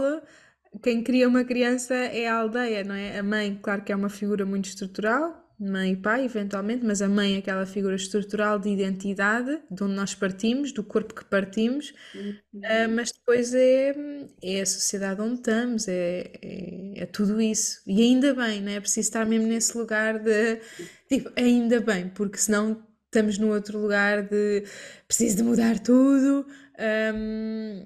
[0.82, 3.20] quem cria uma criança é a aldeia, não é?
[3.20, 7.08] A mãe, claro que é uma figura muito estrutural, mãe e pai, eventualmente, mas a
[7.08, 11.94] mãe é aquela figura estrutural de identidade, de onde nós partimos, do corpo que partimos,
[12.14, 12.32] uhum.
[12.56, 13.96] uh, mas depois é,
[14.42, 17.82] é a sociedade onde estamos, é, é, é, tudo isso.
[17.88, 18.76] E ainda bem, não é?
[18.76, 20.60] é preciso estar mesmo nesse lugar de,
[21.08, 22.82] tipo, ainda bem, porque senão
[23.14, 24.64] estamos no outro lugar de
[25.08, 26.48] preciso de mudar tudo,
[27.16, 27.86] um,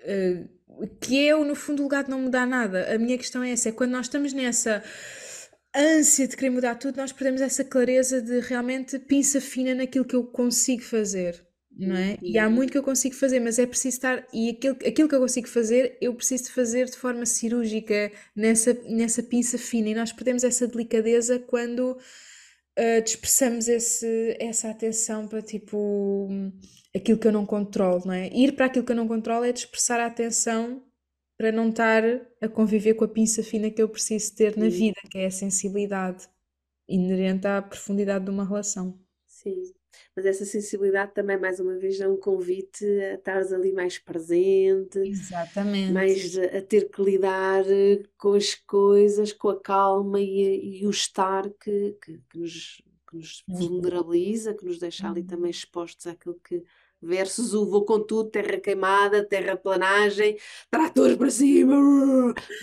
[0.00, 2.92] uh, que é, no fundo, o lugar de não mudar nada.
[2.92, 4.82] A minha questão é essa, é quando nós estamos nessa
[5.76, 10.16] ânsia de querer mudar tudo, nós perdemos essa clareza de realmente pinça fina naquilo que
[10.16, 11.46] eu consigo fazer.
[11.74, 12.18] Não é?
[12.22, 14.26] E há muito que eu consigo fazer, mas é preciso estar.
[14.30, 18.74] E aquilo, aquilo que eu consigo fazer, eu preciso de fazer de forma cirúrgica, nessa,
[18.90, 19.88] nessa pinça fina.
[19.88, 21.96] E nós perdemos essa delicadeza quando
[22.78, 26.28] uh, dispersamos esse, essa atenção para tipo
[26.94, 28.28] aquilo que eu não controlo, não é?
[28.28, 30.82] Ir para aquilo que eu não controlo é dispersar a atenção
[31.36, 32.02] para não estar
[32.40, 35.30] a conviver com a pinça fina que eu preciso ter na vida, que é a
[35.30, 36.28] sensibilidade
[36.88, 38.98] inerente à profundidade de uma relação.
[39.26, 39.72] Sim,
[40.14, 44.98] mas essa sensibilidade também, mais uma vez, é um convite a estares ali mais presente,
[44.98, 45.92] Exatamente.
[45.92, 50.90] mais a ter que lidar eh, com as coisas, com a calma e, e o
[50.90, 55.50] estar que, que, que nos, que nos vulnerabiliza, que nos deixa ali também uhum.
[55.50, 56.62] expostos àquilo que
[57.02, 60.38] versus o vou com tudo, terra queimada, terraplanagem,
[60.70, 61.74] tratores para cima,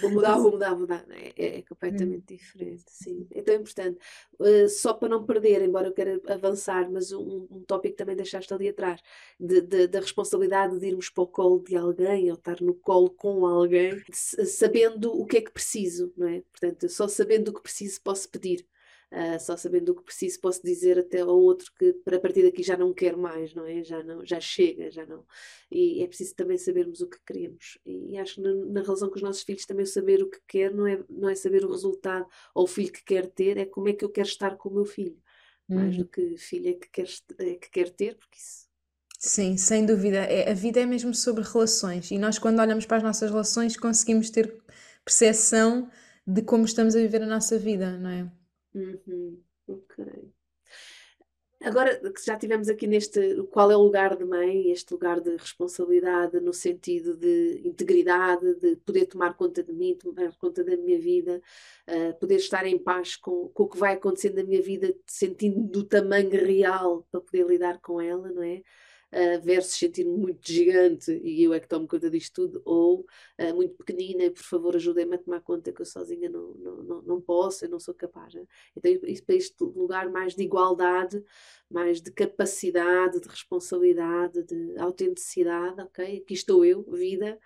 [0.02, 1.06] vou mudar, vou mudar, vou mudar.
[1.10, 2.38] É, é, é completamente hum.
[2.38, 3.28] diferente, sim.
[3.32, 3.98] É tão importante.
[4.40, 8.54] Uh, só para não perder, embora eu queira avançar, mas um, um tópico também deixaste
[8.54, 9.02] ali atrás,
[9.40, 13.10] de, de, da responsabilidade de irmos para o colo de alguém, ou estar no colo
[13.10, 16.42] com alguém, sabendo o que é que preciso, não é?
[16.52, 18.66] Portanto, só sabendo o que preciso posso pedir.
[19.12, 22.62] Uh, só sabendo o que preciso, posso dizer até ao outro que para partir daqui
[22.62, 23.84] já não quero mais, não é?
[23.84, 25.26] Já não, já chega, já não.
[25.72, 27.80] E é preciso também sabermos o que queremos.
[27.84, 30.72] E acho que na, na relação com os nossos filhos também saber o que quer
[30.72, 33.90] não é, não é saber o resultado ou o filho que quer ter, é como
[33.90, 35.18] é que eu quero estar com o meu filho.
[35.68, 36.10] Mais do uhum.
[36.10, 37.08] que filho é que quer,
[37.40, 38.70] é que quer ter, porque isso
[39.20, 40.20] Sim, sem dúvida.
[40.20, 43.76] É, a vida é mesmo sobre relações e nós, quando olhamos para as nossas relações,
[43.76, 44.64] conseguimos ter
[45.04, 45.92] percepção
[46.26, 48.32] de como estamos a viver a nossa vida, não é?
[48.80, 50.32] Uhum, ok.
[51.62, 55.32] Agora que já tivemos aqui neste qual é o lugar de mãe, este lugar de
[55.36, 60.98] responsabilidade no sentido de integridade, de poder tomar conta de mim, tomar conta da minha
[60.98, 61.42] vida,
[61.90, 65.62] uh, poder estar em paz com, com o que vai acontecendo na minha vida, sentindo
[65.62, 68.62] do tamanho real para poder lidar com ela, não é?
[69.12, 73.06] Uh, versus sentir-me muito gigante e eu é que tomo conta disto tudo, ou
[73.40, 76.76] uh, muito pequenina e por favor ajudem-me a tomar conta que eu sozinha não, não,
[76.84, 78.34] não, não posso, eu não sou capaz.
[78.34, 78.46] Né?
[78.76, 81.24] Então, isso para este lugar mais de igualdade,
[81.70, 86.18] mais de capacidade, de responsabilidade, de autenticidade, ok?
[86.18, 87.38] Aqui estou eu, vida,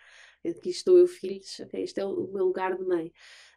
[0.45, 1.83] aqui estou eu, filhos, ok?
[1.83, 3.11] Este é o meu lugar de mãe.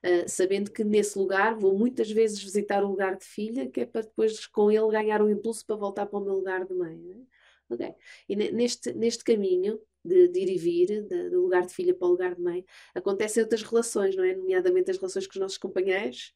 [0.04, 3.86] Uh, sabendo que nesse lugar vou muitas vezes visitar o lugar de filha, que é
[3.86, 6.96] para depois com ele ganhar um impulso para voltar para o meu lugar de mãe.
[6.96, 7.16] Né?
[7.68, 7.94] Ok.
[8.28, 12.06] E neste, neste caminho de, de ir e vir, de, do lugar de filha para
[12.06, 14.34] o lugar de mãe, acontecem outras relações, não é?
[14.34, 16.32] Nomeadamente as relações com os nossos companheiros,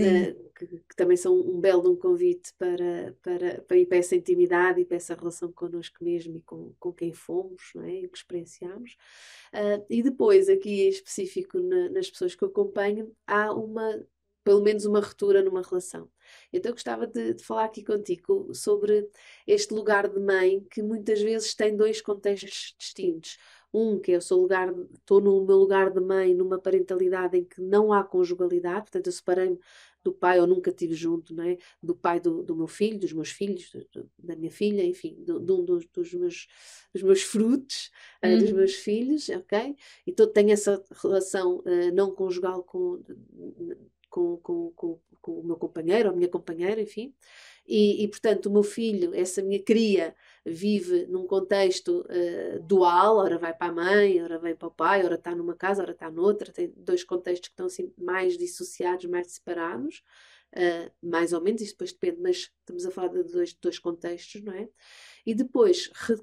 [0.00, 4.16] uh, que, que, também são um belo um convite para, para, para ir para essa
[4.16, 8.02] intimidade e para essa relação connosco mesmo e com, com quem fomos, não é?
[8.02, 8.96] E que experienciamos.
[9.52, 14.02] Uh, e depois, aqui em específico na, nas pessoas que eu acompanho, há uma
[14.42, 16.08] pelo menos uma ruptura numa relação.
[16.52, 19.08] Então eu gostava de, de, falar aqui contigo sobre
[19.46, 23.38] este lugar de mãe que muitas vezes tem dois contextos distintos.
[23.72, 27.44] Um, que é o seu lugar, estou no meu lugar de mãe, numa parentalidade em
[27.44, 29.58] que não há conjugalidade, portanto eu separei-me
[30.04, 31.56] do pai, ou nunca tive junto, não é?
[31.82, 35.32] do pai do, do meu filho, dos meus filhos, do, da minha filha, enfim, de
[35.32, 36.46] um dos, dos, meus,
[36.92, 37.90] dos meus frutos,
[38.22, 38.56] uh, dos uhum.
[38.56, 39.74] meus filhos, ok?
[40.06, 43.02] Então tenho essa relação uh, não conjugal com
[44.14, 47.12] com, com, com, com o meu companheiro ou a minha companheira, enfim.
[47.66, 50.14] E, e, portanto, o meu filho, essa minha cria,
[50.46, 55.04] vive num contexto uh, dual, ora vai para a mãe, ora vem para o pai,
[55.04, 59.06] ora está numa casa, ora está noutra, tem dois contextos que estão assim mais dissociados,
[59.06, 60.04] mais separados,
[60.54, 64.42] uh, mais ou menos, isso depois depende, mas estamos a falar de dois, dois contextos,
[64.42, 64.68] não é?
[65.26, 66.14] E depois re,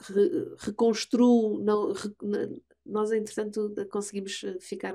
[0.00, 2.10] re, reconstruo, não, re,
[2.84, 4.94] nós entretanto conseguimos ficar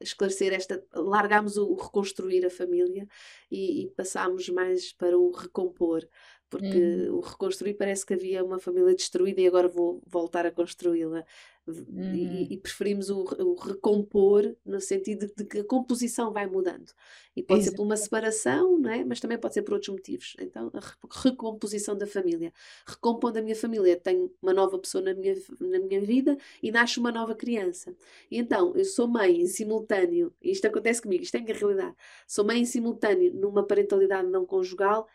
[0.00, 3.06] esclarecer esta, largámos o reconstruir a família
[3.50, 6.06] e, e passámos mais para o recompor,
[6.48, 7.16] porque hum.
[7.16, 11.24] o reconstruir parece que havia uma família destruída e agora vou voltar a construí-la.
[11.66, 12.14] uhum.
[12.14, 16.92] e, e, preferimos o, o, recompor no sentido de, que a composição vai mudando.
[17.34, 17.72] E pode Exato.
[17.72, 19.04] ser por uma separação, não é?
[19.04, 20.36] mas também pode ser por outros motivos.
[20.38, 22.52] Então, a recomposição da família.
[22.86, 27.00] Recompondo a minha família, tenho uma nova pessoa na minha, na minha vida e nasce
[27.00, 27.92] uma nova criança.
[28.30, 31.96] E então, eu sou mãe em simultâneo, isto acontece comigo, isto é a realidade.
[32.28, 35.08] Sou mãe em simultâneo numa parentalidade não conjugal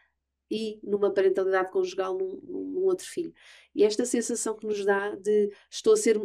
[0.51, 3.33] e numa parentalidade conjugal num, num, outro filho.
[3.73, 6.21] E esta sensação que nos dá de estou a ser,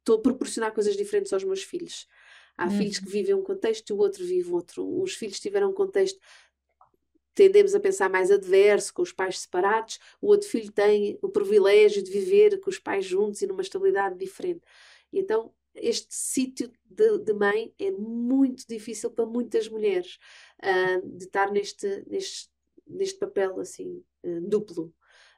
[0.00, 2.06] estou a proporcionar coisas diferentes aos meus filhos.
[2.58, 2.76] Há uhum.
[2.76, 5.02] filhos que vivem um contexto e o outro vive outro.
[5.02, 6.20] Os filhos tiveram um contexto
[7.34, 12.02] tendemos a pensar mais adverso, com os pais separados, o outro filho tem o privilégio
[12.02, 14.62] de viver com os pais juntos e numa estabilidade diferente.
[15.12, 20.18] Então, este sítio de, de, mãe é muito difícil para muitas mulheres,
[20.62, 22.48] uh, de estar neste, neste
[22.86, 24.40] neste papel assim uh,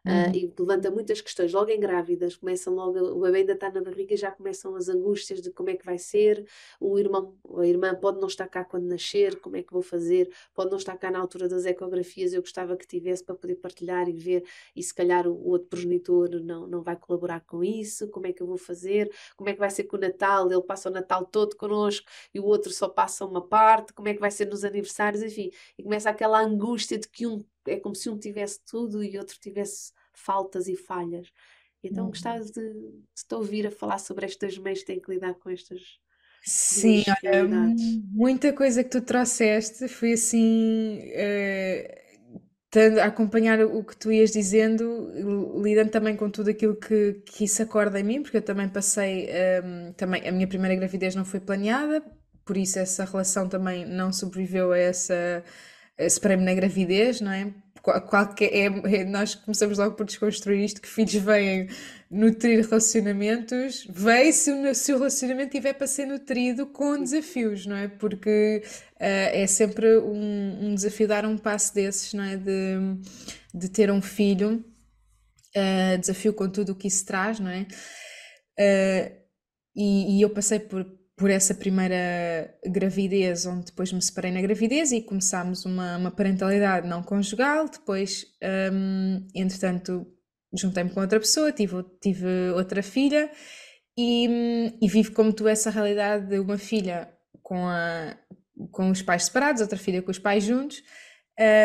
[0.05, 0.33] duplo.
[0.33, 1.53] Uh, e levanta muitas questões.
[1.53, 4.89] Logo em grávidas, começam logo, o bebê ainda está na barriga e já começam as
[4.89, 6.47] angústias de como é que vai ser.
[6.81, 10.31] O irmão, a irmã pode não estar cá quando nascer, como é que vou fazer?
[10.55, 12.33] Pode não estar cá na altura das ecografias.
[12.33, 14.45] Eu gostava que tivesse para poder partilhar e ver,
[14.75, 18.09] e se calhar o, o outro progenitor não, não vai colaborar com isso.
[18.09, 19.11] Como é que eu vou fazer?
[19.37, 20.51] Como é que vai ser com o Natal?
[20.51, 23.93] Ele passa o Natal todo connosco e o outro só passa uma parte.
[23.93, 25.23] Como é que vai ser nos aniversários?
[25.23, 29.19] Enfim, e começa aquela angústia de que um é como se um tivesse tudo e
[29.19, 31.29] outro tivesse faltas e falhas.
[31.83, 32.11] Então uhum.
[32.11, 35.51] gostava de, de te ouvir a falar sobre estas mães que têm que lidar com
[35.51, 35.81] estas.
[36.43, 37.45] Sim, olha,
[38.11, 42.09] muita coisa que tu trouxeste foi assim, uh,
[43.03, 45.11] a acompanhar o que tu ias dizendo,
[45.63, 49.25] lidando também com tudo aquilo que, que isso acorda em mim, porque eu também passei,
[49.25, 52.03] um, ehm, também, a minha primeira gravidez não foi planeada,
[52.45, 55.43] por isso essa relação também não sobreviveu a essa,
[56.09, 57.53] separei-me na gravidez, não é?
[57.81, 61.69] qualquer, é, é, nós começamos logo por desconstruir isto, que filhos vêm
[62.11, 67.77] nutrir relacionamentos, vem se o, se o relacionamento tiver para ser nutrido com desafios, não
[67.77, 67.89] é?
[67.89, 72.37] Porque uh, é sempre um, um, desafio dar um passo desses, não é?
[72.37, 72.77] De,
[73.55, 74.65] de ter um filho,
[75.57, 77.67] uh, desafio com tudo o que isso traz, não é?
[78.59, 79.19] Uh,
[79.77, 84.93] e, e eu passei por por essa primeira gravidez, onde depois me separei na gravidez
[84.93, 87.69] e começámos uma, uma parentalidade não conjugal.
[87.69, 88.25] Depois,
[88.73, 90.07] um, entretanto,
[90.55, 93.31] juntei-me com outra pessoa, tive, tive outra filha
[93.99, 97.13] e, e vivo como tu essa realidade de uma filha
[97.43, 98.17] com, a,
[98.71, 100.85] com os pais separados, outra filha com os pais juntos.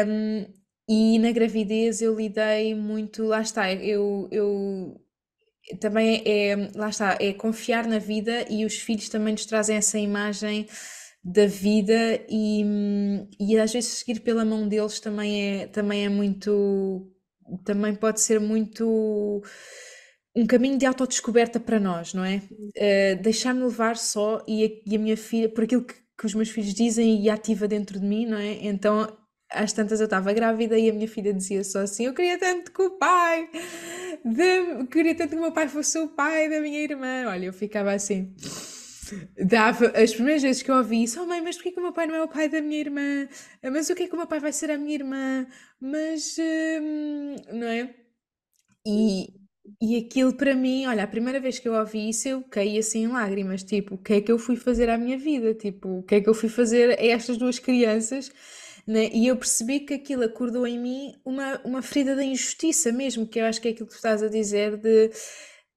[0.08, 0.45] Um,
[0.89, 4.99] e na gravidez eu lidei muito, lá está, eu, eu
[5.80, 9.97] também é, lá está, é confiar na vida e os filhos também nos trazem essa
[9.97, 10.68] imagem
[11.24, 12.64] da vida e,
[13.39, 17.09] e às vezes seguir pela mão deles também é, também é muito,
[17.64, 19.41] também pode ser muito
[20.36, 22.41] um caminho de autodescoberta para nós, não é?
[22.51, 26.34] Uh, Deixar-me levar só e a, e a, minha filha, por aquilo que, que os
[26.34, 28.66] meus filhos dizem e ativa dentro de mim, não é?
[28.66, 29.07] Então
[29.54, 32.72] às tantas eu estava grávida e a minha filha dizia só assim: Eu queria tanto
[32.72, 33.49] que o pai,
[34.26, 34.86] de...
[34.88, 37.26] queria tanto que o meu pai fosse o pai da minha irmã.
[37.28, 38.34] Olha, eu ficava assim.
[39.38, 41.93] Dava, as primeiras vezes que eu ouvi isso, oh mãe, mas porquê que o meu
[41.93, 43.28] pai não é o pai da minha irmã?
[43.62, 45.45] Mas o que é que o meu pai vai ser a minha irmã?
[45.80, 47.93] Mas, hum, não é?
[48.86, 49.28] E,
[49.82, 53.04] e aquilo para mim, olha, a primeira vez que eu ouvi isso, eu caí assim
[53.04, 55.54] em lágrimas, tipo, o que é que eu fui fazer à minha vida?
[55.54, 58.32] Tipo, o que é que eu fui fazer a estas duas crianças?
[58.86, 59.10] Né?
[59.14, 63.40] E eu percebi que aquilo acordou em mim uma, uma ferida da injustiça mesmo, que
[63.40, 65.12] eu acho que é aquilo que tu estás a dizer de.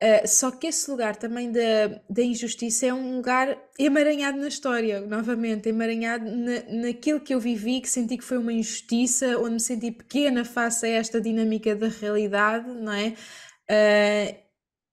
[0.03, 5.01] Uh, só que esse lugar também da, da injustiça é um lugar emaranhado na história,
[5.01, 9.61] novamente, emaranhado na, naquilo que eu vivi, que senti que foi uma injustiça, onde me
[9.61, 13.15] senti pequena face a esta dinâmica da realidade, não é?
[13.71, 14.47] Uh,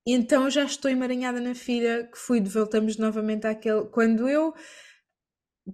[0.05, 3.86] então já estou emaranhada na filha que fui, voltamos novamente àquele.
[3.86, 4.53] Quando eu.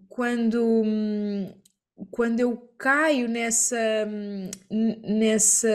[0.08, 0.84] Quando.
[0.86, 1.54] Hum,
[2.12, 3.78] quando eu caio nessa,
[4.70, 5.70] nessa,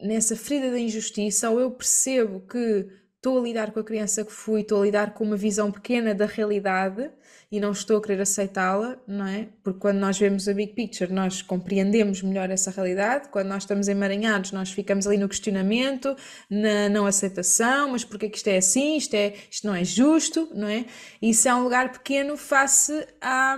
[0.00, 2.86] nessa ferida da injustiça, ou eu percebo que
[3.16, 6.14] estou a lidar com a criança que fui, estou a lidar com uma visão pequena
[6.14, 7.10] da realidade
[7.50, 9.48] e não estou a querer aceitá-la, não é?
[9.62, 13.28] Porque quando nós vemos a big picture, nós compreendemos melhor essa realidade.
[13.30, 16.14] Quando nós estamos emaranhados, nós ficamos ali no questionamento,
[16.50, 18.98] na não aceitação, mas porquê que isto é assim?
[18.98, 20.84] Isto, é, isto não é justo, não é?
[21.22, 23.56] Isso é um lugar pequeno face a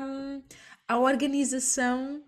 [0.90, 2.20] à organização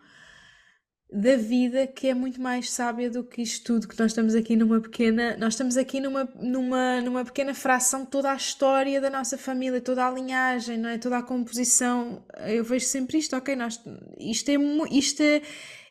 [1.12, 4.54] da vida que é muito mais sábia do que isto tudo que nós estamos aqui
[4.56, 9.10] numa pequena nós estamos aqui numa, numa, numa pequena fração de toda a história da
[9.10, 10.96] nossa família toda a linhagem não é?
[10.96, 12.24] Toda a composição.
[12.46, 13.82] Eu vejo sempre isto ok nós
[14.18, 14.54] isto é
[14.90, 15.42] isto é,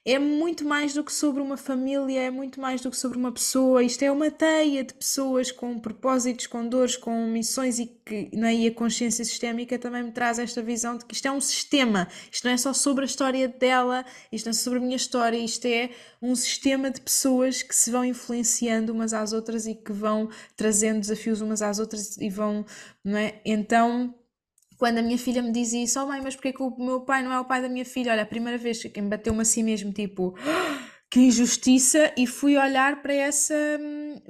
[0.03, 3.31] é muito mais do que sobre uma família, é muito mais do que sobre uma
[3.31, 3.83] pessoa.
[3.83, 8.53] Isto é uma teia de pessoas com propósitos, com dores, com missões e que né,
[8.55, 12.07] e a consciência sistémica também me traz esta visão de que isto é um sistema.
[12.31, 15.37] Isto não é só sobre a história dela, isto não é sobre a minha história,
[15.37, 19.93] isto é um sistema de pessoas que se vão influenciando umas às outras e que
[19.93, 22.65] vão trazendo desafios umas às outras e vão,
[23.03, 23.39] não é?
[23.45, 24.15] Então
[24.81, 27.21] quando a minha filha me diz isso, oh mãe, mas porquê que o meu pai
[27.21, 28.13] não é o pai da minha filha?
[28.13, 30.33] Olha, a primeira vez que me bateu-me assim mesmo, tipo,
[31.07, 33.53] que injustiça, e fui olhar para essa,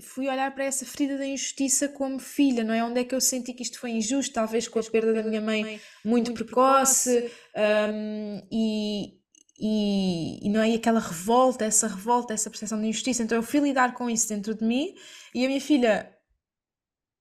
[0.01, 2.83] fui olhar para essa ferida da injustiça como filha, não é?
[2.83, 4.33] Onde é que eu senti que isto foi injusto?
[4.33, 9.21] Talvez com a perda da minha mãe muito, precoce, um, e,
[9.57, 10.71] e, e, não é?
[10.71, 13.23] E aquela revolta, essa revolta, essa percepção de injustiça.
[13.23, 14.93] Então eu fui lidar com isso dentro de mim
[15.33, 16.13] e a minha filha,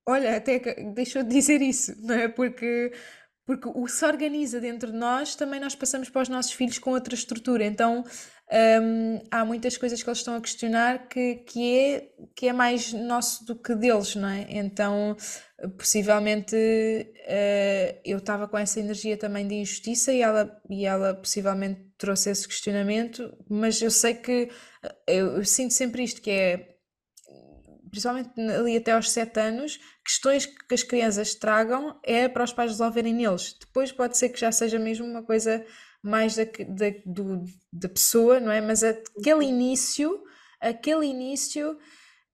[0.09, 0.59] olha, até
[0.95, 2.27] deixou de dizer isso, não é?
[2.27, 2.93] Porque
[3.51, 6.79] porque o que se organiza dentro de nós, também nós passamos para os nossos filhos
[6.79, 7.65] com outra estrutura.
[7.65, 8.05] Então
[8.53, 12.93] um, há muitas coisas que eles estão a questionar que, que, é, que é mais
[12.93, 14.47] nosso do que deles, não é?
[14.51, 15.17] Então,
[15.77, 21.81] possivelmente uh, eu estava com essa energia também de injustiça e ela, e ela possivelmente
[21.99, 24.49] trouxe esse questionamento, mas eu sei que
[25.09, 26.77] eu, eu sinto sempre isto, que é
[27.91, 32.71] principalmente ali até aos 7 anos, questões que as crianças tragam é para os pais
[32.71, 33.57] resolverem neles.
[33.59, 35.65] Depois pode ser que já seja mesmo uma coisa
[36.03, 38.61] mais da, da, do, da pessoa, não é?
[38.61, 40.23] Mas aquele início,
[40.61, 41.79] aquele início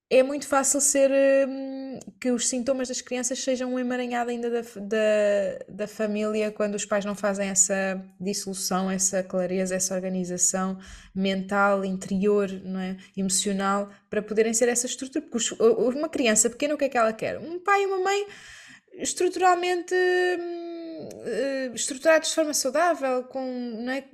[0.08, 1.10] é muito fácil ser
[1.48, 6.76] hum, que os sintomas das crianças sejam um emaranhado ainda da, da, da família quando
[6.76, 10.78] os pais não fazem essa dissolução, essa clareza, essa organização
[11.14, 12.96] mental, interior, não é?
[13.16, 15.22] emocional, para poderem ser essa estrutura.
[15.22, 17.38] Porque os, uma criança pequena, o que é que ela quer?
[17.38, 18.26] Um pai e uma mãe
[18.94, 23.42] estruturalmente hum, eh, estruturados de forma saudável, com,
[23.84, 24.04] não é?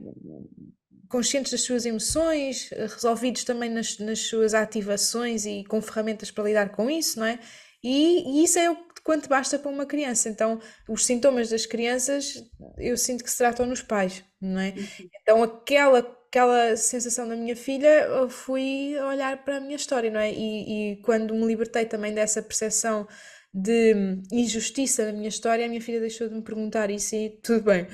[1.12, 6.44] Conscientes das suas emoções, eh, resolvidos também nas, nas suas ativações e com ferramentas para
[6.44, 7.38] lidar com isso, não é?
[7.84, 10.30] E, e, isso é o quanto basta para uma criança.
[10.30, 10.58] Então,
[10.88, 12.42] os sintomas das crianças,
[12.78, 14.70] eu sinto que se tratam nos pais, não é?
[14.70, 15.08] Uhum.
[15.20, 20.20] Então, aquela, aquela sensação da minha filha, eu fui olhar para a minha história, não
[20.20, 20.32] é?
[20.32, 23.06] E, e quando me libertei também dessa percepção
[23.52, 23.94] de
[24.32, 27.86] injustiça na minha história, a minha filha deixou de me perguntar isso e tudo bem.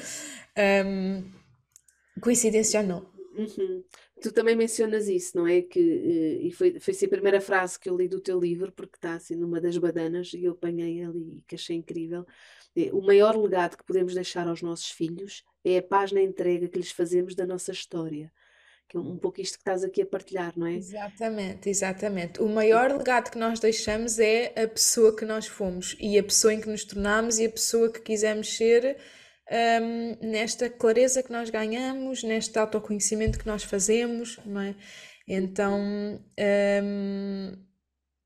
[0.87, 1.39] Um,
[2.21, 3.08] Coincidência ou não.
[3.39, 3.85] Uhum.
[4.21, 5.63] Tu também mencionas isso, não é?
[5.63, 8.73] Que, eh, e foi, foi assim a primeira frase que eu li do teu livro,
[8.73, 12.27] porque está assim numa das badanas e eu apanhei ali e que achei incrível.
[12.77, 16.69] É, o maior legado que podemos deixar aos nossos filhos é a paz na entrega
[16.69, 18.33] que lhes fazemos da nossa história.
[18.89, 20.75] Que é um pouco isto que estás aqui a partilhar, não é?
[20.75, 22.41] Exatamente, exatamente.
[22.41, 26.55] O maior legado que nós deixamos é a pessoa que nós fomos e a pessoa
[26.55, 28.97] em que nos tornamos e a pessoa que quisemos ser
[29.51, 34.75] um, nesta clareza que nós ganhamos, neste autoconhecimento que nós fazemos, não é?
[35.27, 35.81] Então,
[36.83, 37.53] um,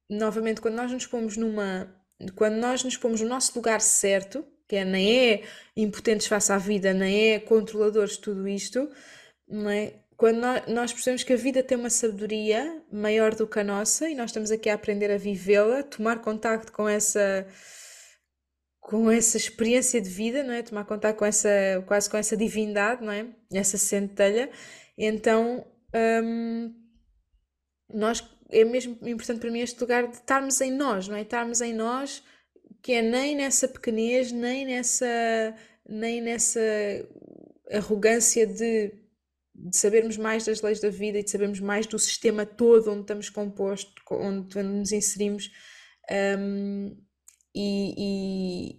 [0.08, 1.94] novamente, quando nós nos pomos numa.
[2.36, 5.42] Quando nós nos pomos no nosso lugar certo, que é, nem é
[5.76, 8.88] impotentes face à vida, nem é controladores de tudo isto,
[9.48, 9.94] não é?
[10.16, 14.14] Quando nós, percebemos que a vida tem uma sabedoria maior do que a nossa e
[14.14, 17.44] nós estamos aqui a aprender a vivê-la, tomar contacto com essa
[18.82, 20.60] com essa experiência de vida, não é?
[20.60, 21.48] Tomar contato com essa,
[21.86, 23.26] quase com essa divindade, não é?
[23.54, 24.50] Essa centelha.
[24.98, 25.64] Então,
[26.24, 26.74] hum,
[27.88, 31.22] nós, é mesmo importante para mim este lugar de estarmos em nós, não é?
[31.22, 32.24] Estarmos em nós,
[32.82, 35.54] que é nem nessa pequenez, nem nessa,
[35.88, 36.60] nem nessa
[37.70, 38.92] arrogância de,
[39.54, 43.02] de sabermos mais das leis da vida e de sabermos mais do sistema todo onde
[43.02, 45.52] estamos compostos, onde, onde nos inserimos.
[46.10, 46.96] Um,
[47.54, 48.78] e,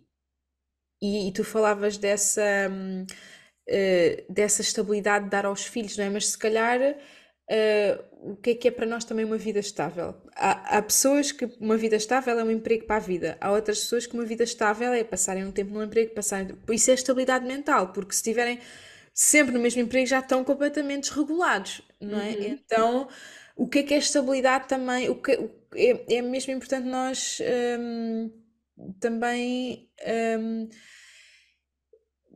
[1.02, 6.10] e, e, tu falavas dessa, uh, dessa estabilidade de dar aos filhos, não é?
[6.10, 10.16] Mas se calhar uh, o que é que é para nós também uma vida estável?
[10.36, 13.80] Há, há, pessoas que uma vida estável é um emprego para a vida, há outras
[13.80, 16.58] pessoas que uma vida estável é passarem um tempo num emprego, passarem.
[16.70, 18.60] Isso é estabilidade mental, porque se estiverem
[19.14, 22.30] sempre no mesmo emprego já estão completamente desregulados, não é?
[22.32, 22.44] Uhum.
[22.44, 23.08] Então
[23.56, 25.10] o que é que é estabilidade também?
[25.10, 25.32] O que,
[25.76, 27.40] é, é mesmo importante nós.
[27.80, 28.43] Um,
[29.00, 29.90] também
[30.40, 30.68] um,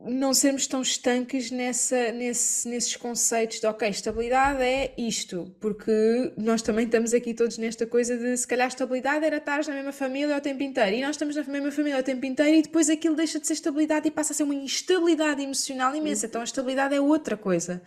[0.00, 6.62] não sermos tão estanques nessa, nesse, nesses conceitos de ok, estabilidade é isto, porque nós
[6.62, 10.36] também estamos aqui todos nesta coisa de se calhar estabilidade era estar na mesma família
[10.36, 13.16] o tempo inteiro e nós estamos na mesma família o tempo inteiro e depois aquilo
[13.16, 16.26] deixa de ser estabilidade e passa a ser uma instabilidade emocional imensa.
[16.26, 17.82] Então a estabilidade é outra coisa,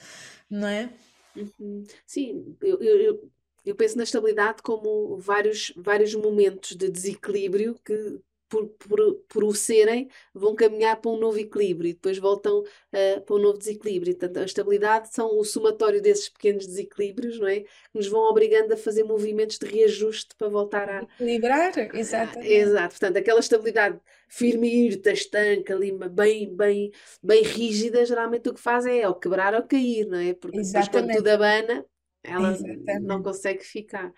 [0.50, 0.90] não é?
[1.34, 1.86] Uhum.
[2.06, 3.32] Sim, eu, eu,
[3.66, 8.20] eu penso na estabilidade como vários, vários momentos de desequilíbrio que
[8.52, 13.22] por, por, por o serem, vão caminhar para um novo equilíbrio e depois voltam uh,
[13.26, 14.14] para um novo desequilíbrio.
[14.14, 17.62] Portanto, a estabilidade são o somatório desses pequenos desequilíbrios, não é?
[17.62, 21.04] Que nos vão obrigando a fazer movimentos de reajuste para voltar a.
[21.04, 22.52] Equilibrar, exatamente.
[22.52, 23.98] Exato, portanto, aquela estabilidade
[24.28, 26.92] firme e estanca ali, bem, bem,
[27.24, 30.34] bem rígida, geralmente o que faz é ou quebrar ou cair, não é?
[30.34, 31.86] Porque depois quando tudo abana,
[32.24, 33.00] ela Exatamente.
[33.02, 34.14] não consegue ficar.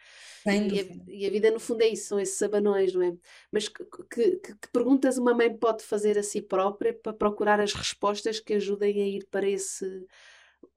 [0.46, 3.16] E a, e a, vida, no fundo, é isso, são esses abanões, não é?
[3.52, 7.74] Mas que, que, que, perguntas uma mãe pode fazer a si própria para procurar as
[7.74, 10.06] respostas que ajudem a ir para esse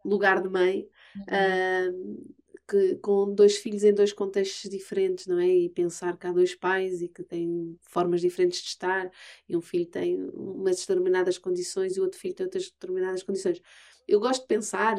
[0.05, 1.93] lugar de mãe, uhum.
[1.93, 2.37] uh,
[2.68, 5.49] que, com dois filhos em dois contextos diferentes, não é?
[5.49, 9.11] E pensar que há dois pais e que têm formas diferentes de estar,
[9.49, 13.61] e um filho tem umas determinadas condições e o outro filho tem outras determinadas condições.
[14.07, 14.97] Eu gosto de pensar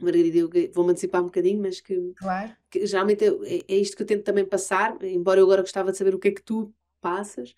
[0.00, 2.52] Margarida, eu vou-me antecipar um bocadinho, mas que, claro.
[2.70, 3.28] que geralmente é,
[3.68, 6.28] é, isto que eu tento também passar, embora eu agora gostava de saber o que
[6.28, 7.54] é que tu passas,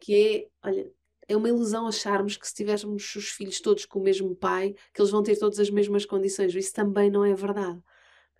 [0.00, 0.90] que é, olha,
[1.28, 5.00] é uma ilusão acharmos que se tivermos os filhos todos com o mesmo pai, que
[5.00, 6.54] eles vão ter todas as mesmas condições.
[6.54, 7.80] Isso também não é verdade.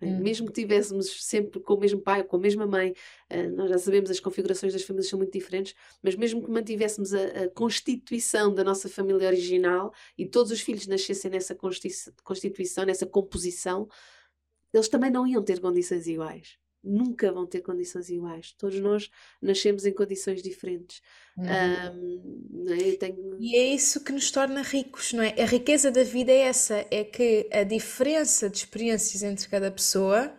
[0.01, 0.19] Hum.
[0.19, 2.93] Mesmo que tivéssemos sempre com o mesmo pai, com a mesma mãe,
[3.31, 5.73] uh, nós já sabemos as configurações das famílias são muito diferentes,
[6.03, 10.85] mas mesmo que mantivéssemos a, a constituição da nossa família original e todos os filhos
[10.87, 13.87] nascessem nessa constituição, nessa composição,
[14.73, 18.53] eles também não iam ter condições iguais nunca vão ter condições iguais.
[18.57, 19.09] Todos nós
[19.41, 21.01] nascemos em condições diferentes.
[21.37, 21.45] Uhum.
[21.45, 22.95] Um, é?
[22.95, 23.37] tenho...
[23.39, 25.41] E é isso que nos torna ricos, não é?
[25.41, 30.33] A riqueza da vida é essa, é que a diferença de experiências entre cada pessoa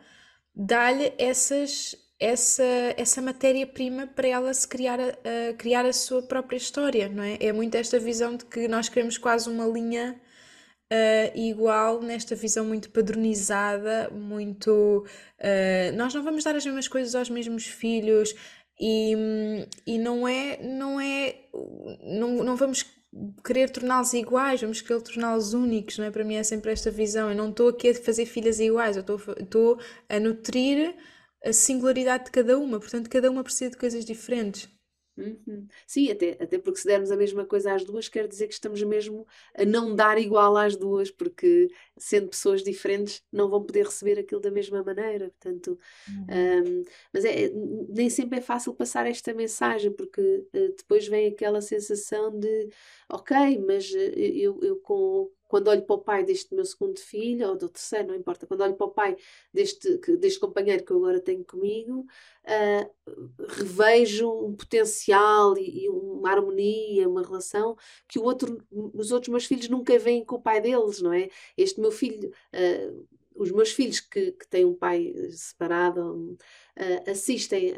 [0.54, 2.64] dá-lhe essas essa,
[2.96, 5.08] essa matéria-prima para ela se criar a,
[5.50, 7.36] a, criar a sua própria história, não é?
[7.40, 10.18] É muito esta visão de que nós queremos quase uma linha
[10.92, 15.04] uh, igual nesta visão muito padronizada, muito.
[15.38, 18.34] Uh, nós não vamos dar as mesmas coisas aos mesmos filhos
[18.80, 19.14] e,
[19.86, 20.58] e não é.
[20.62, 21.36] Não, é
[22.02, 22.84] não, não vamos
[23.44, 26.10] querer torná-los iguais, vamos querer torná-los únicos, não é?
[26.10, 27.30] Para mim é sempre esta visão.
[27.30, 29.78] Eu não estou aqui a fazer filhas iguais, eu estou,
[30.08, 30.94] a nutrir
[31.44, 34.68] a singularidade de cada uma, portanto, cada uma precisa de coisas diferentes.
[35.16, 35.66] Uhum.
[35.86, 38.82] Sim, até, até porque se dermos a mesma coisa às duas, quer dizer que estamos
[38.82, 44.18] mesmo a não dar igual às duas, porque sendo pessoas diferentes não vão poder receber
[44.18, 45.30] aquilo da mesma maneira.
[45.30, 46.26] Portanto, uhum.
[46.66, 47.50] um, mas é,
[47.88, 52.68] nem sempre é fácil passar esta mensagem, porque uh, depois vem aquela sensação de
[53.08, 57.48] ok, mas uh, eu, eu com, quando olho para o pai deste meu segundo filho,
[57.48, 59.16] ou do terceiro, não importa, quando olho para o pai
[59.52, 62.06] deste, deste companheiro que eu agora tenho comigo,
[62.44, 67.76] uh, revejo um potencial e, e, uma harmonia, uma relação
[68.08, 71.28] que o outro, os outros meus filhos nunca veem com o pai deles, não é?
[71.56, 72.30] Este meu filho.
[72.52, 76.36] Uh, os meus filhos que, que têm um pai separado
[76.76, 77.74] uh, assistem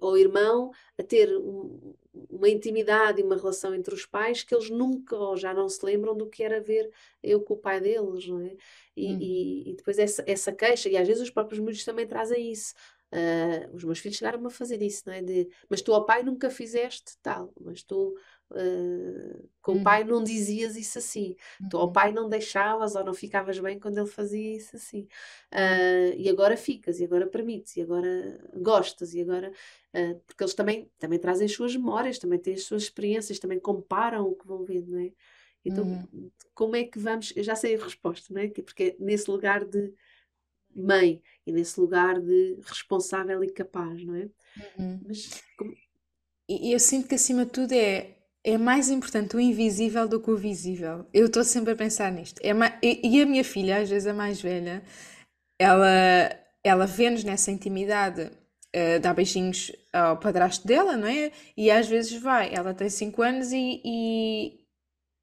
[0.00, 1.94] ao irmão a ter um,
[2.30, 5.84] uma intimidade e uma relação entre os pais que eles nunca ou já não se
[5.84, 6.90] lembram do que era ver
[7.22, 8.56] eu com o pai deles, não é?
[8.96, 9.18] E, hum.
[9.20, 12.74] e, e depois essa, essa queixa, e às vezes os próprios miúdos também trazem isso.
[13.12, 15.20] Uh, os meus filhos chegaram a fazer isso, não é?
[15.20, 18.16] De, mas tu ao pai nunca fizeste tal, mas tu
[18.50, 21.36] uh, com o pai não dizias isso assim,
[21.68, 21.92] tu ao uhum.
[21.92, 25.02] pai não deixavas ou não ficavas bem quando ele fazia isso assim,
[25.52, 29.52] uh, e agora ficas, e agora permites, e agora gostas, e agora
[30.26, 34.26] porque eles também, também trazem as suas memórias, também têm as suas experiências, também comparam
[34.26, 35.12] o que vão vendo, não é?
[35.62, 36.30] Então, uhum.
[36.54, 37.30] como é que vamos?
[37.36, 38.48] Eu já sei a resposta, não é?
[38.48, 39.92] Porque é nesse lugar de
[40.74, 44.28] mãe e nesse lugar de responsável e capaz, não é?
[44.78, 45.00] Uhum.
[45.06, 45.74] Mas como...
[46.48, 50.30] E eu sinto que acima de tudo é é mais importante o invisível do que
[50.30, 51.06] o visível.
[51.14, 52.40] Eu estou sempre a pensar nisto.
[52.42, 52.52] É
[52.82, 54.82] e, a minha filha, às vezes a mais velha,
[55.58, 55.88] ela,
[56.64, 61.30] ela vê-nos nessa intimidade, uh, dá beijinhos ao padrasto dela, não é?
[61.56, 62.52] E às vezes vai.
[62.52, 64.61] Ela tem 5 anos e, e,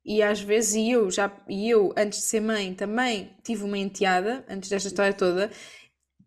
[0.09, 3.77] e às vezes e eu já e eu antes de ser mãe também tive uma
[3.77, 5.51] enteada antes desta história toda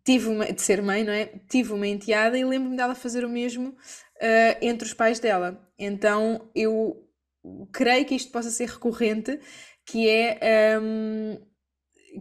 [0.05, 3.29] tive uma de ser mãe não é tive uma enteada e lembro-me dela fazer o
[3.29, 6.95] mesmo uh, entre os pais dela então eu
[7.73, 9.37] creio que isto possa ser recorrente
[9.85, 11.37] que é um,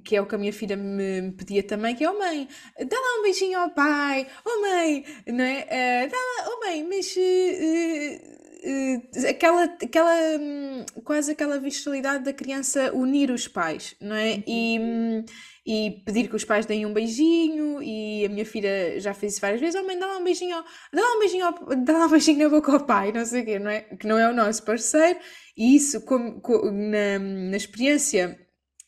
[0.04, 2.48] que é o que a minha filha me pedia também, que é, oh mãe,
[2.78, 6.06] dá lá um beijinho ao pai, oh mãe, não é?
[6.06, 12.32] Uh, dá lá, oh mãe, mas uh, uh, aquela, aquela um, quase aquela visualidade da
[12.32, 14.42] criança unir os pais, não é?
[14.46, 15.24] E,
[15.66, 19.40] e pedir que os pais deem um beijinho, e a minha filha já fez isso
[19.40, 21.54] várias vezes, oh mãe, dá lá um beijinho, dá lá um beijinho,
[21.84, 23.80] dá lá um beijinho na boca ao pai, não sei o quê, não é?
[23.80, 25.18] Que não é o nosso parceiro,
[25.56, 28.38] e isso com, com, na, na experiência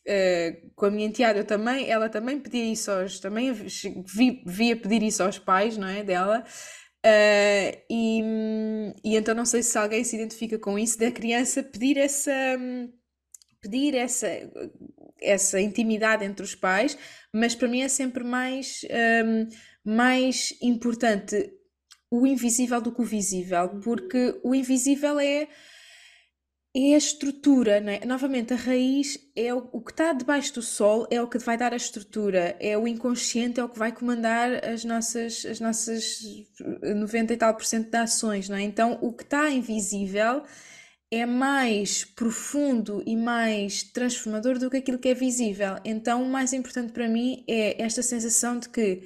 [0.07, 4.77] Uh, com a minha enteada eu também, ela também pedia isso aos, também vi, via
[4.77, 6.45] pedir isso aos pais, não é, dela,
[7.05, 8.23] Uh, e,
[9.05, 12.33] e então não sei se alguém se identifica com isso da criança pedir essa
[13.61, 14.27] pedir essa
[15.21, 16.97] essa intimidade entre os pais,
[17.33, 18.81] mas para mim é sempre mais
[19.25, 19.49] um,
[19.85, 21.53] mais importante
[22.11, 25.49] o invisível do que o visível, porque o invisível é
[26.77, 28.05] é a estrutura, não é?
[28.05, 31.57] Novamente, a raiz é o, o que está debaixo do sol, é o que vai
[31.57, 36.21] dar a estrutura, é o inconsciente, é o que vai comandar as nossas, as nossas
[36.83, 38.63] 90 e tal por cento de ações, não é?
[38.63, 40.43] Então, o que está invisível
[41.11, 45.77] é mais profundo e mais transformador do que aquilo que é visível.
[45.85, 49.03] Então, o mais importante para mim é esta sensação de que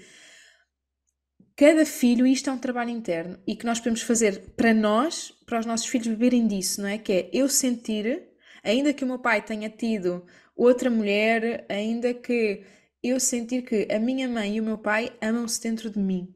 [1.58, 5.58] cada filho, isto é um trabalho interno e que nós podemos fazer para nós, para
[5.58, 6.98] os nossos filhos beberem disso, não é?
[6.98, 8.28] Que é eu sentir,
[8.62, 10.24] ainda que o meu pai tenha tido
[10.56, 12.62] outra mulher, ainda que
[13.02, 16.32] eu sentir que a minha mãe e o meu pai amam-se dentro de mim.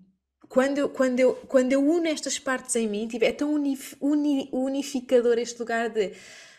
[0.48, 4.50] Quando eu, quando, eu, quando eu uno estas partes em mim, tipo, é tão uni,
[4.52, 6.14] unificador este lugar de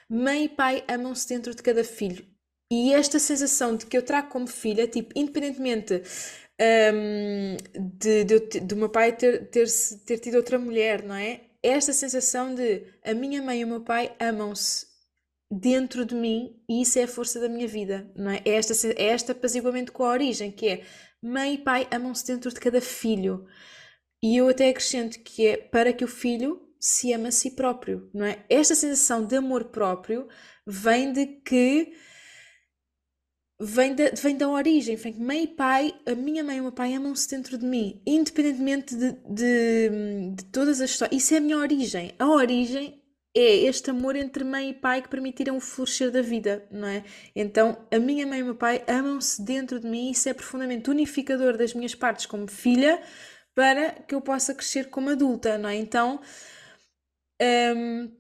[0.10, 2.26] mãe e pai amam-se dentro de cada filho.
[2.72, 6.02] E esta sensação de que eu trago como filha, tipo, independentemente
[6.64, 7.58] um,
[7.98, 9.68] de, de, de, meu pai ter, ter,
[10.06, 11.42] ter tido outra mulher, não é?
[11.62, 14.86] Esta sensação de a minha mãe e o meu pai amam-se
[15.52, 18.42] dentro de mim e isso é a força da minha vida, não é?
[18.46, 20.84] É, esta, é este apaziguamento com a origem, que é
[21.22, 23.46] mãe e pai amam-se dentro de cada filho.
[24.22, 28.10] E eu até acrescento que é para que o filho se ama a si próprio,
[28.14, 28.44] não é?
[28.50, 30.28] Esta sensação de amor próprio
[30.66, 31.94] vem de que
[33.64, 36.64] vem da, vem da origem, vem que mãe e pai, a minha mãe e o
[36.64, 39.90] meu pai amam-se dentro de mim, independentemente de, de,
[40.36, 41.22] de todas as histórias.
[41.22, 42.14] Isso é a minha origem.
[42.20, 43.02] A origem
[43.36, 47.04] é este amor entre mãe e pai que permitiram o florescer da vida, não é?
[47.36, 50.34] Então, a minha mãe e o meu pai amam-se dentro de mim e isso é
[50.34, 53.02] profundamente unificador das minhas partes como filha
[53.56, 55.76] para que eu possa crescer como adulta, não é?
[55.76, 56.20] Então,
[57.42, 58.12] hum,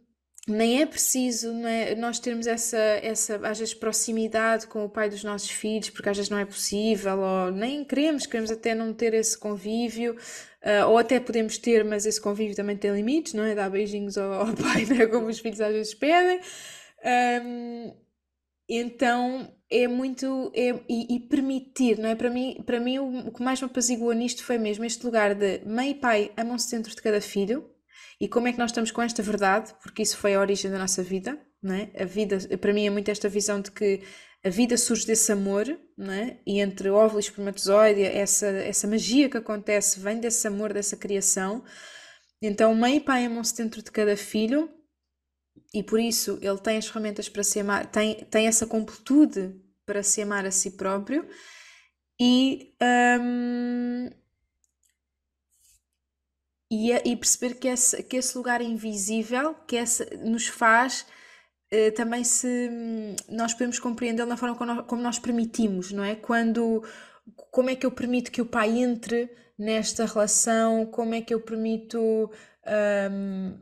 [0.47, 5.09] nem é preciso não é, nós termos essa, essa, às vezes, proximidade com o pai
[5.09, 8.93] dos nossos filhos, porque às vezes não é possível, ou nem queremos, queremos até não
[8.93, 13.43] ter esse convívio, uh, ou até podemos ter, mas esse convívio também tem limites, não
[13.43, 13.55] é?
[13.55, 15.07] Dar beijinhos ao, ao pai, é?
[15.07, 16.41] Como os filhos às vezes pedem.
[17.45, 17.93] Um,
[18.67, 22.15] então é muito é, e, e, permitir, não é?
[22.15, 25.35] Para mim, para mim o, o que mais me apaziguou nisto foi mesmo este lugar
[25.35, 27.72] de mãe e pai amam-se dentro de cada filho,
[28.23, 29.75] e como é que nós estamos com esta verdade?
[29.81, 31.91] Porque isso foi a origem da nossa vida, não é?
[31.99, 34.01] A vida, para mim, é muito esta visão de que
[34.41, 35.65] a vida surge desse amor,
[35.97, 36.39] não é?
[36.47, 41.65] E entre óvulo e espermatozoide, essa, essa magia que acontece vem desse amor, dessa criação.
[42.41, 44.69] Então, mãe e pai amam-se dentro de cada filho
[45.73, 49.53] e por isso ele tem as ferramentas para se amar, tem, tem essa completude
[49.85, 51.27] para se amar a si próprio
[52.17, 52.73] e.
[53.19, 54.22] Um,
[56.73, 61.05] e, e perceber que esse, que esse lugar invisível que essa, nos faz
[61.71, 66.03] uh, também se hum, nós podemos compreender na forma como nós, como nós, permitimos, não
[66.03, 66.15] é?
[66.15, 66.83] Quando
[67.51, 71.39] como é que eu permito que o pai entre nesta relação, como é que eu
[71.39, 71.99] permito
[73.11, 73.59] um,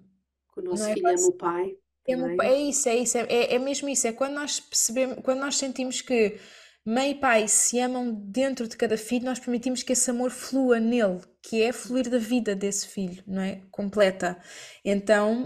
[0.55, 1.78] o nosso é, filho ama o pai.
[2.07, 2.14] É,
[2.47, 6.01] é, isso, é isso, é, é mesmo isso, é quando nós percebemos, quando nós sentimos
[6.01, 6.39] que
[6.86, 10.80] mãe e pai se amam dentro de cada filho, nós permitimos que esse amor flua
[10.80, 13.62] nele, que é fluir da vida desse filho, não é?
[13.72, 14.38] Completa.
[14.86, 15.46] Então,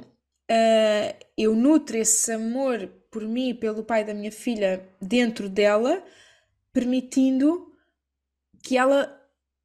[0.51, 6.03] uh, eu nutro esse amor por mim e pelo pai da minha filha dentro dela,
[6.73, 7.71] permitindo
[8.61, 9.21] que ela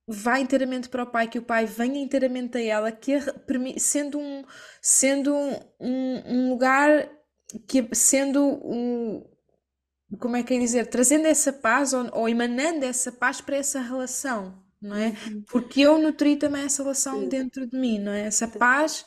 [0.07, 3.18] vá inteiramente para o pai, que o pai venha inteiramente a ela, que
[3.78, 4.45] sendo um,
[4.81, 5.35] sendo
[5.81, 7.09] um, um lugar
[7.66, 9.24] que sendo um,
[10.20, 13.81] como é que é dizer, trazendo essa paz ou, ou emanando essa paz para essa
[13.81, 15.09] relação não é?
[15.26, 15.43] Uhum.
[15.49, 18.22] Porque eu nutri também essa relação dentro de mim, não é?
[18.22, 19.05] Essa paz.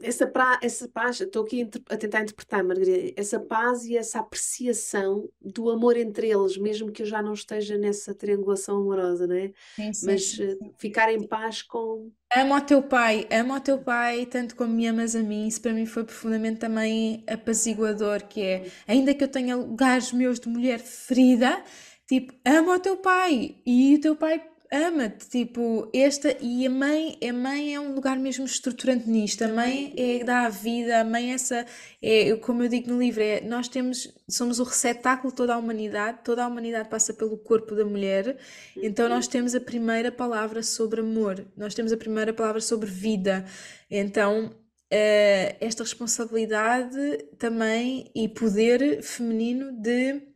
[0.00, 5.28] Essa, pra, essa paz, estou aqui a tentar interpretar, Margarida, essa paz e essa apreciação
[5.40, 9.52] do amor entre eles, mesmo que eu já não esteja nessa triangulação amorosa, não é?
[9.76, 10.72] Sim, sim, Mas sim, sim.
[10.78, 12.10] ficar em paz com.
[12.34, 15.60] Amo ao teu pai, amo ao teu pai, tanto como me amas a mim, isso
[15.60, 20.48] para mim foi profundamente também apaziguador, que é, ainda que eu tenha lugares meus de
[20.48, 21.62] mulher ferida,
[22.08, 27.18] tipo, ama o teu pai e o teu pai ama-te, tipo, esta e a mãe,
[27.26, 31.04] a mãe é um lugar mesmo estruturante nisto, a mãe é dá a vida, a
[31.04, 31.66] mãe é essa,
[32.02, 35.58] é, como eu digo no livro, é, nós temos, somos o receptáculo de toda a
[35.58, 38.36] humanidade, toda a humanidade passa pelo corpo da mulher,
[38.76, 39.32] então nós uhum.
[39.32, 43.46] temos a primeira palavra sobre amor, nós temos a primeira palavra sobre vida,
[43.90, 50.27] então uh, esta responsabilidade também e poder feminino de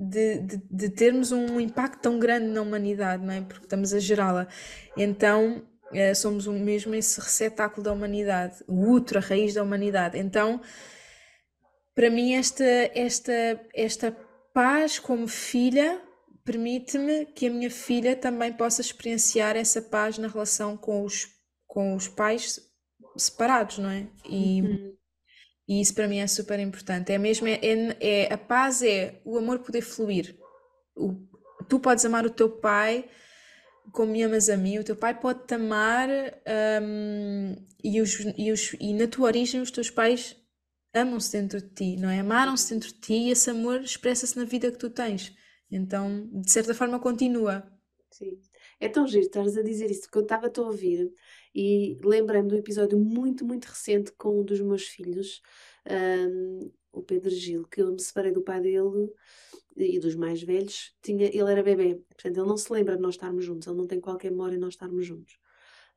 [0.00, 3.40] de, de, de, termos um impacto tão grande na humanidade, não é?
[3.42, 4.48] Porque estamos a gerá-la.
[4.96, 10.18] Então, Uh, somos mesmo esse receptáculo da humanidade, o útero, a raiz da humanidade.
[10.18, 10.60] Então,
[11.94, 14.10] para mim, esta, esta, esta
[14.52, 16.02] paz como filha
[16.44, 21.28] permite-me que a minha filha também possa experienciar essa paz na relação com os,
[21.66, 22.60] com os pais
[23.16, 24.06] separados, não é?
[24.28, 24.96] E, uhum.
[25.68, 27.12] E isso para mim é super importante.
[27.12, 30.36] É mesmo, é, é, é, a paz é o amor poder fluir.
[30.94, 31.14] O,
[31.68, 33.08] tu podes amar o teu pai
[33.92, 36.08] como me amas a mim, o teu pai pode-te amar
[36.82, 40.36] um, e, os, e, os, e na tua origem os teus pais
[40.92, 42.20] amam-se dentro de ti, não é?
[42.20, 45.32] Amaram-se dentro de ti e esse amor expressa-se na vida que tu tens.
[45.70, 47.66] Então, de certa forma, continua.
[48.10, 48.38] Sim.
[48.80, 51.10] É tão giro estás a dizer isso, que eu estava a ouvir
[51.58, 55.40] e lembrei-me de um episódio muito, muito recente com um dos meus filhos,
[55.90, 59.10] um, o Pedro Gil, que eu me separei do pai dele
[59.74, 63.14] e dos mais velhos, tinha, ele era bebê, portanto ele não se lembra de nós
[63.14, 65.38] estarmos juntos, ele não tem qualquer memória de nós estarmos juntos.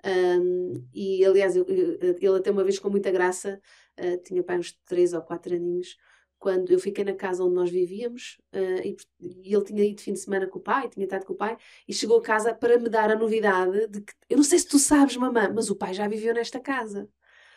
[0.06, 3.62] Um, e aliás, eu, ele até uma vez com muita graça,
[4.00, 5.98] uh, tinha pai uns 3 ou 4 aninhos,
[6.40, 10.04] quando eu fiquei na casa onde nós vivíamos uh, e, e, ele tinha ido de
[10.04, 12.54] fim de semana com o pai, tinha estado com o pai e chegou a casa
[12.54, 15.70] para me dar a novidade de que eu não sei se tu sabes, mamãe, mas
[15.70, 17.10] o pai já viveu nesta casa.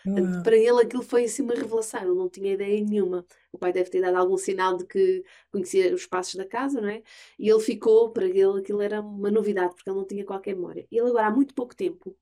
[0.04, 0.42] Uhum.
[0.42, 3.24] Para ele aquilo foi assim uma revelação, ele não tinha ideia nenhuma.
[3.52, 6.88] O pai deve ter dado algum sinal de que conhecia os passos da casa, não
[6.88, 7.02] é?
[7.38, 10.86] E ele ficou, para ele aquilo era uma novidade, porque ele não tinha qualquer memória.
[10.90, 12.16] E ele agora, há muito pouco tempo,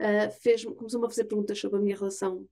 [0.00, 2.46] uh, fez, começou-me a fazer perguntas sobre a minha relação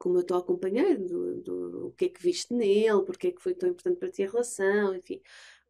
[0.00, 3.32] com o meu atual companheiro, do, do, o que é que viste nele, porque é
[3.32, 5.20] que foi tão importante para ti a relação, enfim.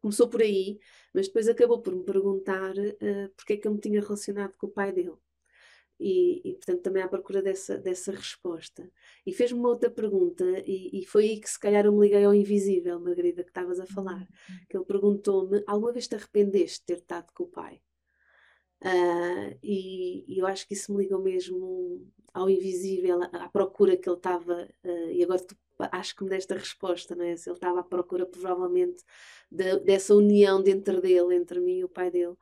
[0.01, 0.79] Começou por aí,
[1.13, 4.67] mas depois acabou por me perguntar uh, porque é que eu me tinha relacionado com
[4.67, 5.17] o pai dele.
[5.99, 8.89] E, e, portanto também à procura dessa, dessa resposta.
[9.25, 12.23] E fez-me uma outra pergunta, e, e, foi aí que se calhar eu me liguei
[12.23, 14.21] ao invisível, Margarida, que estavas a falar.
[14.21, 14.55] Uhum.
[14.69, 17.81] Que ele perguntou-me: alguma vez te arrependeste de ter estado com o pai?
[18.81, 24.09] Uh, e, e, eu acho que isso me ligou mesmo ao invisível, à procura que
[24.09, 24.67] ele estava.
[24.83, 25.55] Uh, e agora tu,
[25.91, 27.35] acho que me deste a resposta, não é?
[27.35, 29.03] Se ele estava à procura, provavelmente,
[29.51, 32.35] de, dessa união dentro dele, entre mim e o pai dele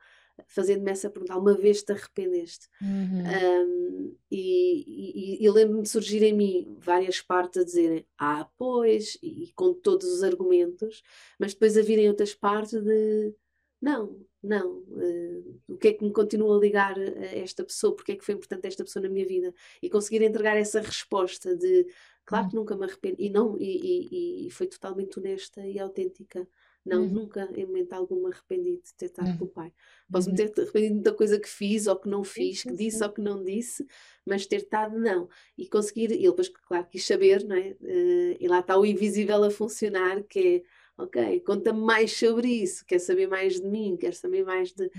[0.46, 2.68] fazendo-me essa pergunta, alguma vez te arrependeste?
[2.80, 3.22] Uhum.
[3.22, 9.18] Um, e, e, e lembro-me de surgir em mim várias partes a dizerem, ah, pois,
[9.22, 11.02] e, e, com todos os argumentos,
[11.38, 13.34] mas depois a virem outras partes de,
[13.80, 18.12] não, não, uh, o que é que me continua a ligar a esta pessoa, porque
[18.12, 21.86] é que foi importante esta pessoa na minha vida, e conseguir entregar essa resposta de,
[22.24, 22.62] claro que uhum.
[22.62, 26.46] nunca me arrependo, e não, e, e foi totalmente honesta e autêntica.
[26.84, 27.08] Não, uhum.
[27.08, 29.38] nunca em momento algum me arrependi de ter estado uhum.
[29.38, 29.72] com o pai.
[30.10, 30.48] Posso-me uhum.
[30.48, 33.20] ter arrependido de muita coisa que fiz ou que não fiz, que disse ou que
[33.20, 33.86] não disse,
[34.24, 35.28] mas ter estado, não.
[35.58, 37.76] E conseguir, e ele depois, claro, quis saber, não é?
[37.82, 40.62] Uh, e lá está o invisível a funcionar, que é,
[41.02, 44.90] ok, conta-me mais sobre isso, quer saber mais de mim, quer saber mais de.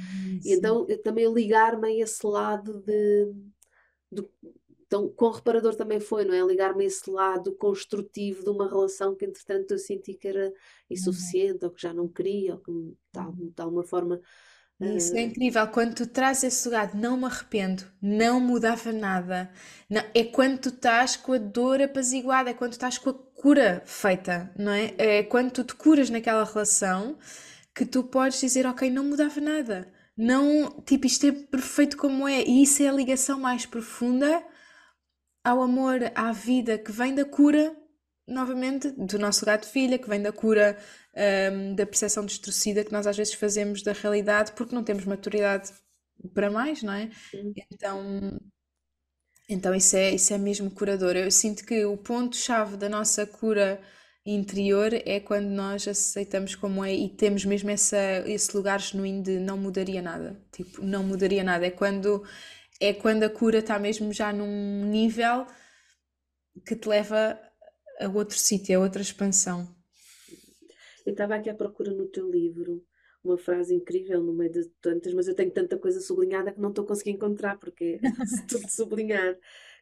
[0.44, 3.34] e então eu também ligar-me a esse lado de.
[4.12, 4.30] Do,
[4.92, 6.42] então, com o reparador também foi, não é?
[6.42, 10.54] Ligar-me a esse lado construtivo de uma relação que, entretanto, eu senti que era
[10.90, 11.70] insuficiente, uhum.
[11.70, 14.20] ou que já não queria, ou que de, de alguma forma.
[14.82, 15.68] Isso é incrível.
[15.68, 19.52] Quando tu trazes esse lugar, não me arrependo, não mudava nada.
[19.90, 23.14] Não, é quando tu estás com a dor apaziguada, é quando tu estás com a
[23.14, 24.94] cura feita, não é?
[24.98, 27.18] É quando tu te curas naquela relação
[27.76, 29.88] que tu podes dizer, ok, não mudava nada.
[30.18, 32.44] Não, tipo, isto é perfeito como é.
[32.44, 34.44] E isso é a ligação mais profunda
[35.44, 37.76] ao amor, à vida que vem da cura,
[38.32, 40.78] novamente, do nosso lugar de filha, que vem da cura
[41.54, 45.72] um, da percepção distorcida que nós às vezes fazemos da realidade porque não temos maturidade
[46.34, 47.10] para mais, não é?
[47.30, 47.54] Sim.
[47.72, 48.40] Então,
[49.50, 51.16] então isso é, isso é mesmo curador.
[51.16, 53.82] Eu sinto que o ponto-chave da nossa cura
[54.26, 59.40] interior é quando nós aceitamos como é e temos mesmo essa, esse lugar genuíno de
[59.40, 60.40] não mudaria nada.
[60.52, 61.66] Tipo, não mudaria nada.
[61.66, 62.24] É quando
[62.80, 65.46] é quando a cura está mesmo já num nível
[66.66, 67.40] que te leva
[68.02, 69.68] a outro sítio, a outra expansão.
[71.06, 72.84] Eu estava aqui à procura no teu livro
[73.24, 76.70] uma frase incrível no meio de tantas, mas eu tenho tanta coisa sublinhada que não
[76.70, 78.02] estou conseguindo encontrar, porque é
[78.50, 79.38] tudo sublinhado,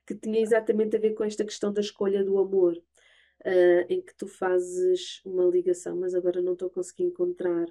[0.05, 4.13] que tinha exatamente a ver com esta questão da escolha do amor, uh, em que
[4.17, 7.65] tu fazes uma ligação, mas agora não estou conseguindo encontrar.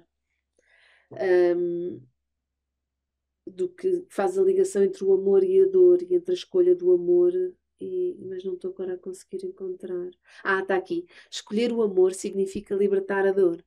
[1.11, 2.01] Um,
[3.45, 6.75] do que faz a ligação entre o amor e a dor e entre a escolha
[6.75, 7.31] do amor
[7.79, 10.09] e, mas não estou agora a conseguir encontrar.
[10.43, 11.05] Ah, está aqui.
[11.29, 13.63] Escolher o amor significa libertar a dor.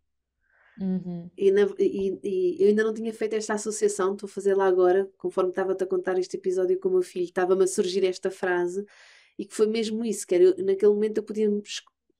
[0.81, 1.31] Uhum.
[1.37, 4.67] E, na, e, e, eu ainda não tinha feito esta associação, estou a fazer lá
[4.67, 8.31] agora, conforme estava-te a contar este episódio com o meu filho, estava-me a surgir esta
[8.31, 8.85] frase
[9.39, 11.49] e que foi mesmo isso, que era, eu, naquele momento eu podia,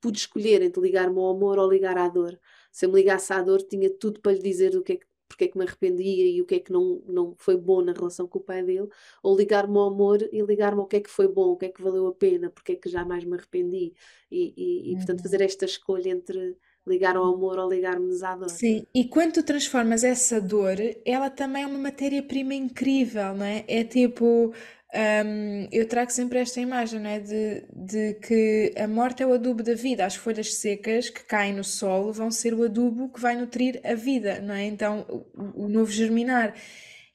[0.01, 2.39] pude escolher entre ligar-me ao amor ou ligar à dor.
[2.71, 5.07] Se eu me ligasse à dor, tinha tudo para lhe dizer do que é que
[5.33, 7.93] porque é que me arrependia e o que é que não, não foi bom na
[7.93, 8.87] relação com o pai dele,
[9.23, 11.69] ou ligar-me ao amor e ligar-me ao que é que foi bom, o que é
[11.71, 13.95] que valeu a pena, porque é que jamais me arrependi.
[14.31, 15.23] E, e, e portanto, uhum.
[15.23, 16.55] fazer esta escolha entre
[16.87, 18.51] ligar ao amor ou ligar-nos à dor.
[18.51, 20.77] Sim, e quando tu transformas essa dor,
[21.07, 23.65] ela também é uma matéria-prima incrível, não é?
[23.67, 24.53] É tipo.
[24.95, 27.19] Um, eu trago sempre esta imagem é?
[27.19, 30.05] de, de que a morte é o adubo da vida.
[30.05, 33.95] As folhas secas que caem no solo vão ser o adubo que vai nutrir a
[33.95, 34.65] vida, não é?
[34.65, 36.55] Então, o, o novo germinar.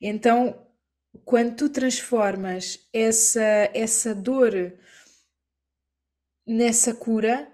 [0.01, 0.59] Então,
[1.23, 4.73] quando tu transformas essa, essa dor
[6.47, 7.47] nessa cura,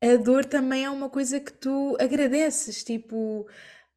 [0.00, 3.48] a dor também é uma coisa que tu agradeces, tipo,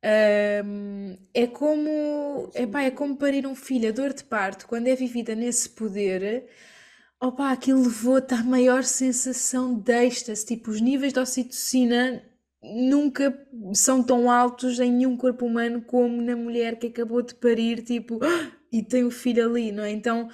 [0.04, 4.96] um, é como, epá, é como parir um filho, a dor de parto, quando é
[4.96, 6.48] vivida nesse poder,
[7.22, 12.24] opa, aquilo levou-te à maior sensação de êxtase, tipo, os níveis de ocitocina
[12.62, 17.84] nunca são tão altos em nenhum corpo humano como na mulher que acabou de parir,
[17.84, 18.20] tipo,
[18.72, 19.92] e tem o filho ali, não é?
[19.92, 20.30] Então,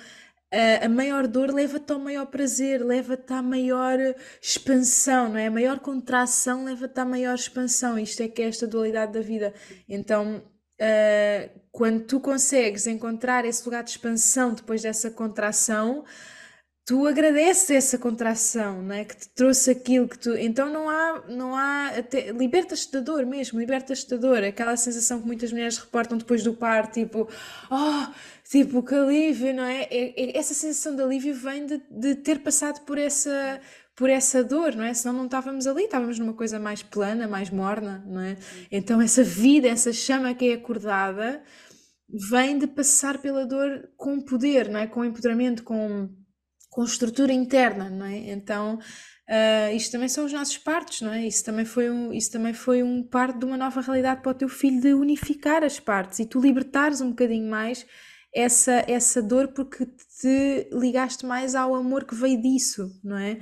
[0.54, 3.98] a, maior dor leva-te ao maior prazer, leva-te à maior
[4.40, 5.48] expansão, não é?
[5.48, 7.98] A maior contração leva-te à maior expansão.
[7.98, 9.54] Isto é que é esta dualidade da vida.
[9.90, 10.44] Então,
[10.80, 16.06] uh, quando tu consegues encontrar esse lugar de expansão depois dessa contração,
[16.86, 19.06] tu agradeces essa contração, não é?
[19.06, 20.36] Que te trouxe aquilo que tu.
[20.36, 21.24] Então não há.
[21.30, 22.32] Não há até...
[22.32, 24.44] Libertas-te da dor mesmo, libertas-te da dor.
[24.44, 27.28] Aquela sensação que muitas mulheres reportam depois do par, tipo,
[27.72, 28.14] oh,
[28.50, 29.84] tipo, que alívio, não é?
[29.84, 33.62] é, é essa sensação de alívio vem de, de ter passado por essa.
[33.96, 34.92] Por essa dor, não é?
[34.92, 38.38] Senão não estávamos ali, estávamos numa coisa mais plana, mais morna, não é?
[38.72, 41.44] Então, essa vida, essa chama que é acordada,
[42.32, 44.88] vem de passar pela dor com poder, não é?
[44.88, 46.10] Com empoderamento, com,
[46.74, 48.32] com estrutura interna, não é?
[48.32, 51.26] Então, uh, isto também são os nossos partos, não é?
[51.26, 54.36] Isso também foi um, isso também foi um parte de uma nova realidade para o
[54.36, 57.86] teu filho de unificar as partes e tu libertares um bocadinho mais
[58.36, 63.38] essa essa dor porque te ligaste mais ao amor que veio disso, não é?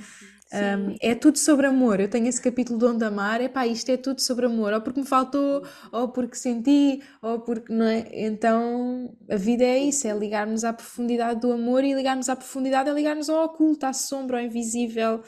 [0.53, 1.99] Um, é tudo sobre amor.
[2.01, 4.81] Eu tenho esse capítulo de Onde Amar, é pá, isto é tudo sobre amor, ou
[4.81, 8.05] porque me faltou, ou porque senti, ou porque, não é?
[8.11, 12.89] Então a vida é isso, é ligarmos à profundidade do amor e ligarmos à profundidade
[12.89, 15.23] é ligarmos ao oculto, à sombra, ao invisível.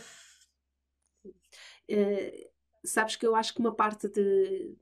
[1.89, 2.49] Uh,
[2.86, 4.76] sabes que eu acho que uma parte de,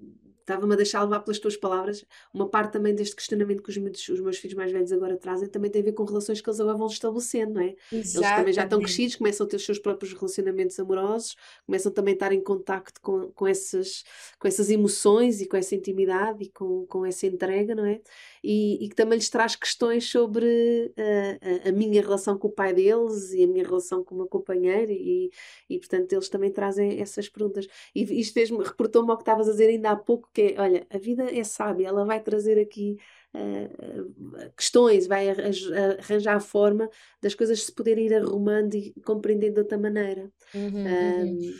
[0.52, 2.06] estava-me a deixar levar pelas tuas palavras.
[2.34, 5.48] Uma parte também deste questionamento que os meus, os meus filhos mais velhos agora trazem
[5.50, 7.76] também tem a ver com relações que eles agora vão estabelecendo, não é?
[7.92, 8.18] Exatamente.
[8.18, 11.36] Eles também já estão crescidos, começam a ter os seus próprios relacionamentos amorosos,
[11.66, 14.04] começam também a estar em contacto com, com, essas,
[14.40, 18.02] com essas emoções e com essa intimidade e com, com essa entrega, não é?
[18.44, 22.52] E, e que também lhes traz questões sobre a, a, a, minha relação com o
[22.52, 25.30] pai deles e a minha relação com o meu companheiro, e,
[25.70, 27.68] e portanto eles também trazem essas perguntas.
[27.94, 30.88] E isto fez-me, reportou-me ao que estavas a dizer ainda há pouco, que é, olha,
[30.90, 32.98] a vida é sábia, ela vai trazer aqui
[33.36, 36.90] uh, questões, vai arranjar a forma
[37.22, 40.32] das coisas se poderem ir arrumando e compreendendo de outra maneira.
[40.54, 41.54] Uhum, um,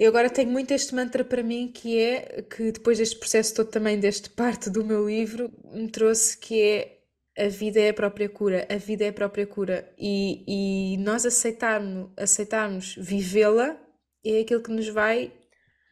[0.00, 3.68] Eu agora tenho muito este mantra para mim que é que depois deste processo todo
[3.68, 7.00] também deste parte do meu livro me trouxe que é
[7.38, 11.26] a vida é a própria cura, a vida é a própria cura e, e nós
[11.26, 13.78] aceitarmos, aceitarmos vivê-la
[14.24, 15.34] é aquilo que nos vai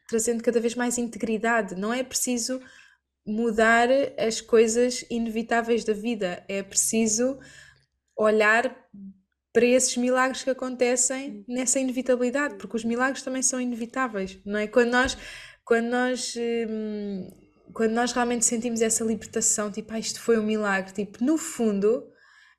[0.09, 1.75] trazendo cada vez mais integridade.
[1.75, 2.63] Não é preciso
[3.27, 7.39] mudar as coisas inevitáveis da vida, é preciso
[8.17, 8.75] olhar
[9.59, 14.69] para esses milagres que acontecem nessa inevitabilidade, porque os milagres também são inevitáveis, não é?
[14.69, 15.19] Quando nós,
[15.65, 17.29] quando nós, hum,
[17.75, 22.09] quando nós realmente sentimos essa libertação, tipo, ah, isto foi um milagre, tipo, no fundo,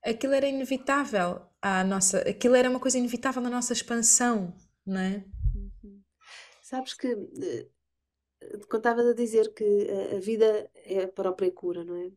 [0.04, 4.54] aquilo era inevitável à nossa, aquilo era uma coisa inevitável na nossa expansão,
[4.86, 5.24] não é?
[6.62, 7.68] Sabes que eh,
[8.70, 12.12] contava a dizer que a, a vida é a própria cura, não é?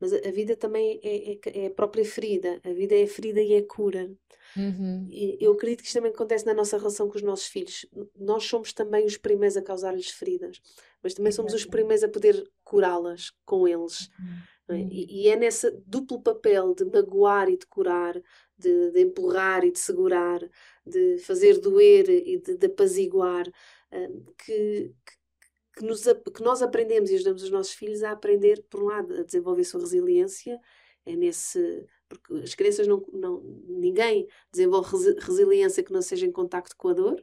[0.00, 2.60] Mas a, vida também é, é, é, a própria ferida.
[2.64, 4.10] A vida é a ferida e é a cura.
[4.56, 5.06] Uhum.
[5.10, 7.84] E eu acredito que isto também acontece na nossa relação com os nossos filhos.
[8.16, 10.60] Nós somos também os primeiros a causar-lhes feridas,
[11.02, 14.08] mas também somos os primeiros a poder curá-las com eles.
[14.18, 14.74] Uhum.
[14.76, 14.80] É?
[14.80, 18.20] E, e, é nesse duplo papel de magoar e de curar,
[18.56, 20.40] de, de empurrar e de segurar,
[20.86, 23.50] de fazer doer e de, de apaziguar,
[24.44, 25.17] que, que,
[25.84, 29.22] nos, que nós aprendemos e ajudamos os nossos filhos a aprender, por um lado, a
[29.22, 30.60] desenvolver a sua resiliência,
[31.04, 36.74] é nesse porque as crianças não, não ninguém desenvolve resiliência que não seja em contacto
[36.76, 37.22] com a dor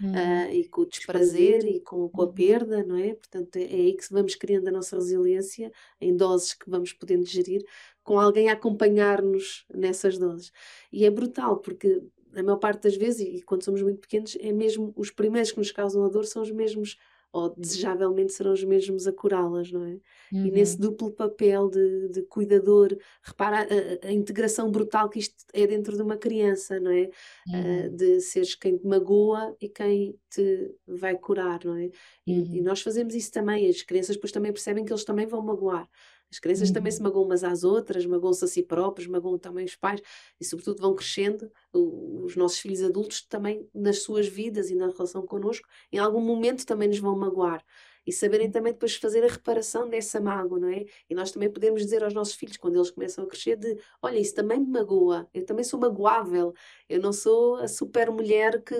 [0.00, 0.12] hum.
[0.12, 2.34] uh, e com o desprazer e com, com a uhum.
[2.34, 3.14] perda, não é?
[3.14, 7.24] Portanto, é, é aí que vamos criando a nossa resiliência em doses que vamos podendo
[7.24, 7.64] gerir,
[8.02, 10.52] com alguém a acompanhar-nos nessas doses.
[10.92, 12.02] E é brutal, porque
[12.34, 15.58] a maior parte das vezes, e quando somos muito pequenos, é mesmo os primeiros que
[15.58, 16.98] nos causam a dor são os mesmos
[17.36, 20.00] ou desejavelmente serão os mesmos a curá-las, não é?
[20.32, 20.46] Uhum.
[20.46, 25.66] E nesse duplo papel de, de cuidador, repara a, a, integração brutal que isto é
[25.66, 27.10] dentro de uma criança, não é?
[27.46, 27.86] Uhum.
[27.86, 31.90] Uh, de seres quem te magoa e quem te vai curar, não é?
[32.26, 32.54] E, uhum.
[32.54, 35.86] e, nós fazemos isso também, as crianças depois também percebem que eles também vão magoar.
[36.30, 36.74] As crianças uhum.
[36.74, 40.00] também se magoam umas às outras, magoam-se a si próprios, magoam também os pais
[40.40, 41.50] e, sobretudo, vão crescendo.
[41.72, 46.66] Os nossos filhos adultos também, nas suas vidas e na relação connosco, em algum momento
[46.66, 47.64] também nos vão magoar
[48.06, 50.84] e saberem também depois fazer a reparação dessa mágoa, não é?
[51.10, 54.18] E nós também podemos dizer aos nossos filhos, quando eles começam a crescer, de olha,
[54.18, 56.54] isso também me magoa, eu também sou magoável,
[56.88, 58.74] eu não sou a super mulher que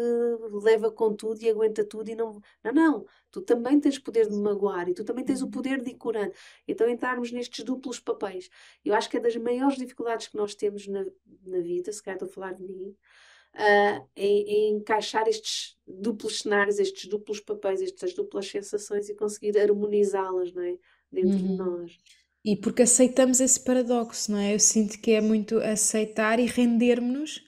[0.63, 2.41] leva com tudo e aguenta tudo e não.
[2.63, 5.83] Não, não, tu também tens poder de me magoar e tu também tens o poder
[5.83, 6.33] de ir curando.
[6.67, 8.49] Então entrarmos nestes duplos papéis.
[8.85, 11.05] Eu acho que é das maiores dificuldades que nós temos na,
[11.45, 12.95] na vida, se calhar estou a falar de mim,
[13.57, 19.59] uh, em, em, encaixar estes duplos cenários, estes duplos papéis, estas duplas sensações e conseguir
[19.59, 20.77] harmonizá-las não é?
[21.11, 21.47] dentro uhum.
[21.47, 21.99] de nós.
[22.45, 24.55] E porque aceitamos esse paradoxo, não é?
[24.55, 27.45] Eu sinto que é muito aceitar e rendermos-nos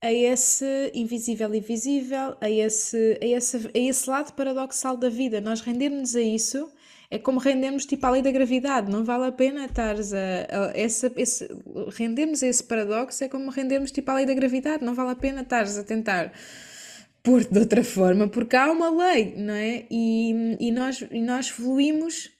[0.00, 5.40] a esse invisível e visível, a esse, a, esse, a esse lado paradoxal da vida.
[5.40, 6.70] Nós rendermos a isso
[7.10, 10.72] é como rendermos tipo à lei da gravidade, não vale a pena estares a, a
[10.74, 11.48] essa, esse,
[11.96, 15.16] rendermos a esse paradoxo é como rendermos tipo à lei da gravidade, não vale a
[15.16, 16.32] pena estares a tentar
[17.22, 19.84] pôr-te de outra forma, porque há uma lei, não é?
[19.90, 22.30] E, e, nós, e nós fluímos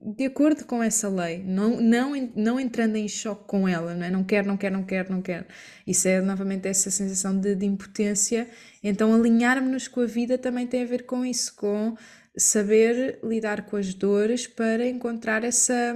[0.00, 4.10] de acordo com essa lei, não, não, não entrando em choque com ela, não é?
[4.10, 5.44] Não quero, não quero, não quero, não quero.
[5.86, 8.48] Isso é novamente essa sensação de, de impotência.
[8.82, 11.96] Então, alinharmos-nos com a vida também tem a ver com isso, com
[12.36, 15.94] saber lidar com as dores para encontrar essa,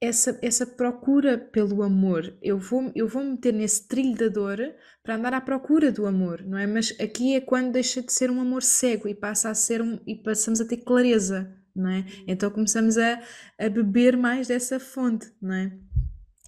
[0.00, 2.36] essa, essa procura pelo amor.
[2.42, 4.58] Eu vou, eu vou meter nesse trilho da dor
[5.02, 6.66] para andar à procura do amor, não é?
[6.66, 9.98] Mas aqui é quando deixa de ser um amor cego e passa a ser um,
[10.06, 12.04] e passamos a ter clareza, não é?
[12.26, 13.20] Então começamos a,
[13.58, 15.72] a beber mais dessa fonte, não é?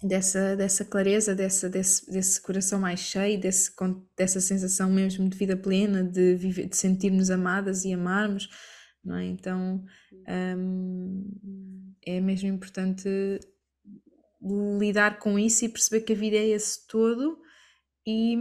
[0.03, 3.71] Dessa, dessa clareza, dessa, desse, desse coração mais cheio, desse,
[4.17, 8.49] dessa sensação mesmo de vida plena, de, viver, de sentirmos amadas e amarmos
[9.05, 9.25] não é?
[9.27, 9.85] Então
[10.29, 13.09] um, é mesmo importante
[14.81, 17.41] lidar com isso e perceber que a vida é esse todo
[18.07, 18.37] e,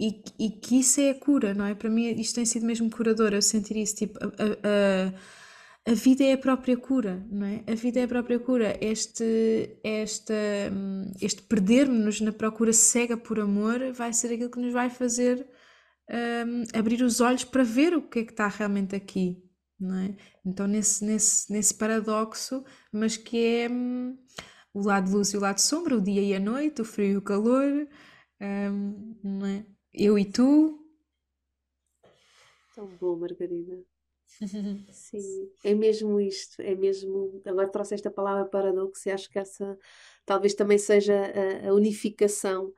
[0.00, 1.74] e, e que isso é a cura, não é?
[1.74, 5.12] Para mim isto tem sido mesmo curador, eu sentir isso, tipo, a, a, a
[5.90, 7.64] vida é a própria cura, não é?
[7.66, 8.78] A vida é a própria cura.
[8.80, 10.34] Este, esta,
[11.20, 15.44] este perdermos-nos na procura cega por amor vai ser aquilo que nos vai fazer
[16.08, 19.42] um, abrir os olhos para ver o que é que está realmente aqui,
[19.78, 20.16] não é?
[20.44, 24.16] Então, nesse, nesse, nesse paradoxo, mas que é um,
[24.72, 27.16] o lado luz e o lado sombra, o dia e a noite, o frio e
[27.16, 27.88] o calor,
[28.40, 29.66] um, não é?
[29.92, 30.78] Eu e tu.
[32.74, 33.91] Tão bom, Margarida.
[34.90, 37.40] Sim, é mesmo isto, é mesmo.
[37.44, 39.78] Agora trouxe esta palavra paradoxo e acho que essa
[40.24, 42.72] talvez também seja a, a unificação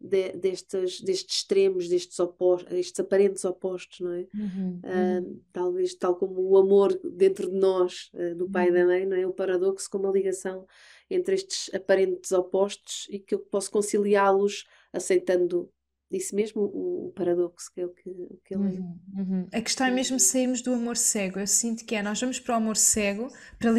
[0.00, 4.26] de, destes, destes extremos, destes, opostos, estes aparentes opostos, não é?
[4.34, 8.76] Uhum, uh, talvez tal como o amor dentro de nós, uh, do pai uhum.
[8.76, 9.26] e da mãe, não é?
[9.26, 10.66] O paradoxo como a ligação
[11.10, 15.70] entre estes aparentes opostos e que eu posso conciliá-los aceitando
[16.10, 18.10] isso mesmo, o, paradoxo que é o que,
[18.44, 18.80] que ele é.
[18.80, 19.48] uhum, uhum.
[19.52, 21.38] A questão é mesmo sairmos do amor cego.
[21.38, 23.28] Eu sinto que é, nós vamos para o amor cego
[23.58, 23.70] para,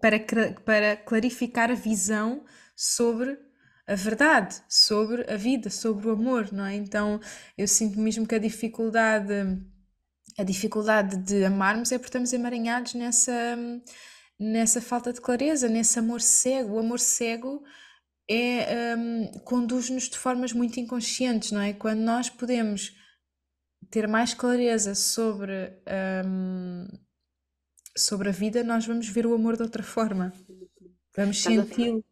[0.00, 2.44] para, para clarificar a visão
[2.76, 3.38] sobre
[3.88, 6.74] a verdade sobre a vida, sobre o amor, não é?
[6.74, 7.18] Então
[7.56, 9.32] eu sinto mesmo que a dificuldade,
[10.36, 13.56] a dificuldade de amarmos é porque estamos emaranhados nessa,
[14.38, 16.74] nessa falta de clareza, nesse amor cego.
[16.74, 17.62] O amor cego
[18.28, 21.72] é, um, conduz-nos de formas muito inconscientes, não é?
[21.72, 22.94] Quando nós podemos
[23.90, 25.72] ter mais clareza sobre,
[26.26, 26.86] um,
[27.96, 30.32] sobre a vida, nós vamos ver o amor de outra forma.
[31.16, 32.04] Vamos senti-lo.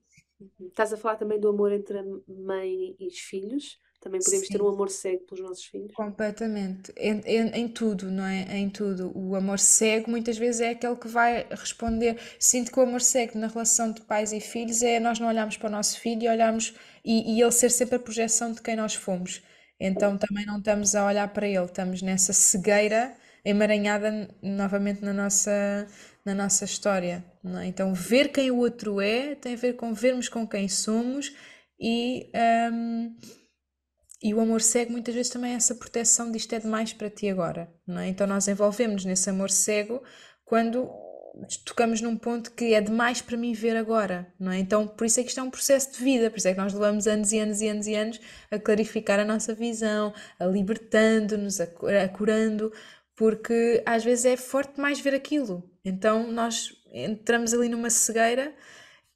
[0.60, 3.78] Estás a falar também do amor entre a mãe e os filhos?
[4.06, 4.52] Também podemos Sim.
[4.52, 5.92] ter um amor cego pelos nossos filhos?
[5.92, 6.92] Completamente.
[6.96, 8.56] Em, em, em, tudo, não é?
[8.56, 9.10] Em tudo.
[9.16, 12.16] O amor cego muitas vezes é aquele que vai responder.
[12.38, 15.56] Sinto que o amor cego na relação de pais e filhos é nós não olharmos
[15.56, 16.72] para o nosso filho e olharmos
[17.04, 19.42] e, e ele ser sempre a projeção de quem nós fomos.
[19.80, 23.12] Então também não estamos a olhar para ele, estamos nessa cegueira
[23.44, 25.88] emaranhada novamente na nossa,
[26.24, 27.24] na nossa história.
[27.44, 27.66] É?
[27.66, 31.34] Então, ver quem o outro é tem a ver com vermos com quem somos
[31.80, 32.30] e,
[32.72, 33.16] um,
[34.22, 37.10] e o amor cego muitas vezes também é essa proteção de isto é demais para
[37.10, 37.72] ti agora.
[37.86, 38.08] Não é?
[38.08, 40.02] Então, nós envolvemos nesse amor cego
[40.44, 40.90] quando
[41.64, 44.58] tocamos num ponto que é demais para mim ver agora, não é?
[44.58, 46.58] Então, por isso é que isto é um processo de vida, por isso é que
[46.58, 48.20] nós levamos anos e anos e anos e anos
[48.50, 51.64] a clarificar a nossa visão, a libertando-nos, a,
[52.04, 52.72] a curando,
[53.14, 55.68] porque às vezes é forte mais ver aquilo.
[55.84, 58.54] Então nós entramos ali numa cegueira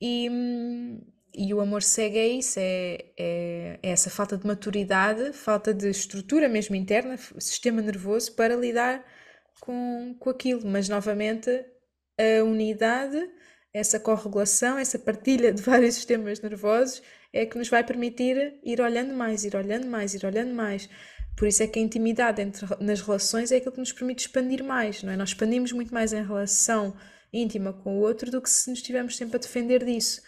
[0.01, 0.29] e,
[1.41, 5.89] e o amor cego é isso, é, é, é, essa falta de maturidade, falta de
[5.89, 9.03] estrutura mesmo interna, sistema nervoso para lidar
[9.59, 10.61] com, com aquilo.
[10.67, 11.49] Mas novamente
[12.19, 13.19] a unidade,
[13.73, 17.03] essa corregulação, essa partilha de vários sistemas nervosos
[17.33, 20.91] é que nos vai permitir ir olhando mais, ir olhando mais, ir olhando mais.
[21.39, 24.63] Por isso é que a intimidade entre, nas relações é aquilo que nos permite expandir
[24.63, 25.17] mais, não é?
[25.17, 26.95] Nós expandimos muito mais em relação
[27.33, 30.21] íntima com o outro do que se nos estivermos sempre a defender disso.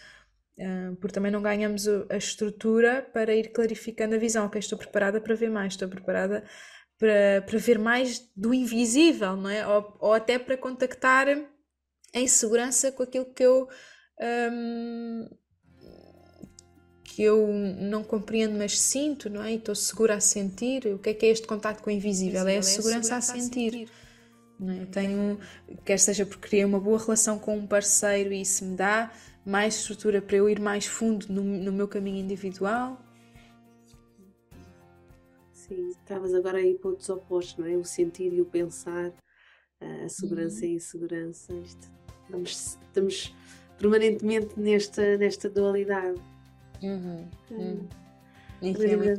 [0.57, 4.45] Uh, porque também não ganhamos a estrutura para ir clarificando a visão.
[4.45, 6.43] Ok, estou preparada para ver mais, estou preparada
[6.99, 9.67] para, para ver mais do invisível, não é?
[9.67, 11.27] Ou, ou até para contactar
[12.13, 13.67] em segurança com aquilo que eu.
[14.21, 15.27] Um,
[17.03, 19.51] que eu não compreendo, mas sinto, não é?
[19.51, 20.87] E estou segura a sentir.
[20.87, 22.47] O que é que é este contato com o invisível?
[22.47, 23.67] é a segurança, é a, segurança a sentir.
[23.67, 23.89] A sentir.
[24.59, 24.81] Não é?
[24.81, 25.39] Eu tenho,
[25.85, 29.11] quer seja porque criei uma boa relação com um parceiro e isso me dá
[29.45, 32.99] mais estrutura para eu ir mais fundo no, no meu caminho individual.
[35.51, 37.75] Sim, estavas agora aí pontos opostos, não é?
[37.75, 39.13] O sentir e o pensar,
[40.05, 40.71] a segurança uhum.
[40.71, 41.53] e a insegurança.
[41.53, 43.35] Estamos, estamos
[43.77, 46.19] permanentemente nesta, nesta dualidade.
[46.81, 47.27] Uhum.
[47.51, 47.87] Uhum.
[48.61, 49.15] É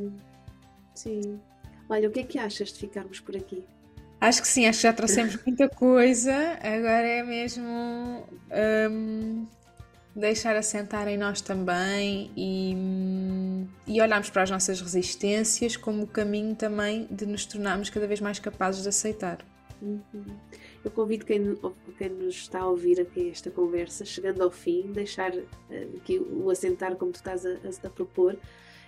[0.95, 1.39] Sim.
[1.87, 3.63] Olha, o que é que achas de ficarmos por aqui?
[4.19, 6.33] Acho que sim, acho que já trouxemos muita coisa.
[6.61, 7.67] Agora é mesmo
[8.89, 9.45] um,
[10.15, 12.75] deixar assentar em nós também e,
[13.85, 18.21] e olharmos para as nossas resistências como o caminho também de nos tornarmos cada vez
[18.21, 19.45] mais capazes de aceitar.
[19.81, 20.25] Uhum.
[20.83, 21.57] Eu convido quem,
[21.97, 26.49] quem nos está a ouvir aqui esta conversa, chegando ao fim, deixar uh, aqui o
[26.49, 28.37] assentar como tu estás a, a, a, propor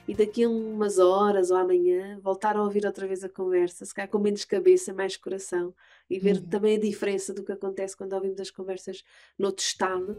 [0.07, 3.93] e daqui a umas horas ou amanhã voltar a ouvir outra vez a conversa, se
[3.93, 5.73] calhar com menos cabeça, mais coração
[6.09, 6.43] e ver uhum.
[6.43, 9.03] também a diferença do que acontece quando ouvimos as conversas
[9.37, 10.17] noutro estado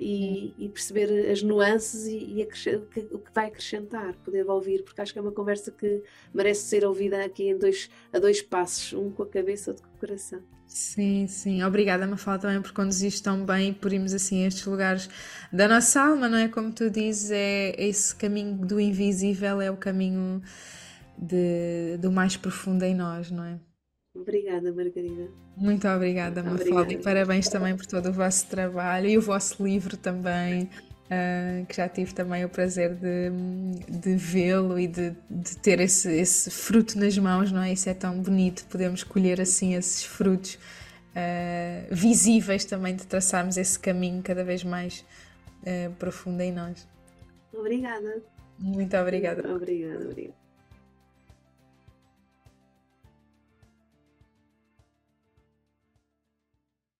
[0.00, 2.48] e, e perceber as nuances e, e
[3.12, 6.02] o que vai acrescentar, poder ouvir, porque acho que é uma conversa que
[6.32, 9.94] merece ser ouvida aqui em dois, a dois passos, um com a cabeça, outro com
[9.94, 10.40] o coração.
[10.66, 11.62] Sim, sim.
[11.62, 15.10] Obrigada, Mafalda, também por conduzir tão bem e por irmos assim a estes lugares
[15.52, 16.48] da nossa alma, não é?
[16.48, 20.40] Como tu dizes, é esse caminho do invisível, é o caminho
[21.18, 23.58] de, do mais profundo em nós, não é?
[24.14, 25.28] Obrigada, Margarida.
[25.56, 29.96] Muito obrigada, Mafalda, e parabéns também por todo o vosso trabalho e o vosso livro
[29.96, 30.68] também.
[31.10, 33.32] Uh, que já tive também o prazer de,
[33.88, 37.72] de vê-lo e de, de ter esse, esse, fruto nas mãos, não é?
[37.72, 43.76] Isso é tão bonito, podemos colher assim esses frutos uh, visíveis também de traçarmos esse
[43.76, 45.04] caminho cada vez mais
[45.62, 46.86] uh, profundo em nós.
[47.52, 48.22] Obrigada.
[48.56, 49.52] Muito obrigada.
[49.52, 50.39] Obrigada, obrigada.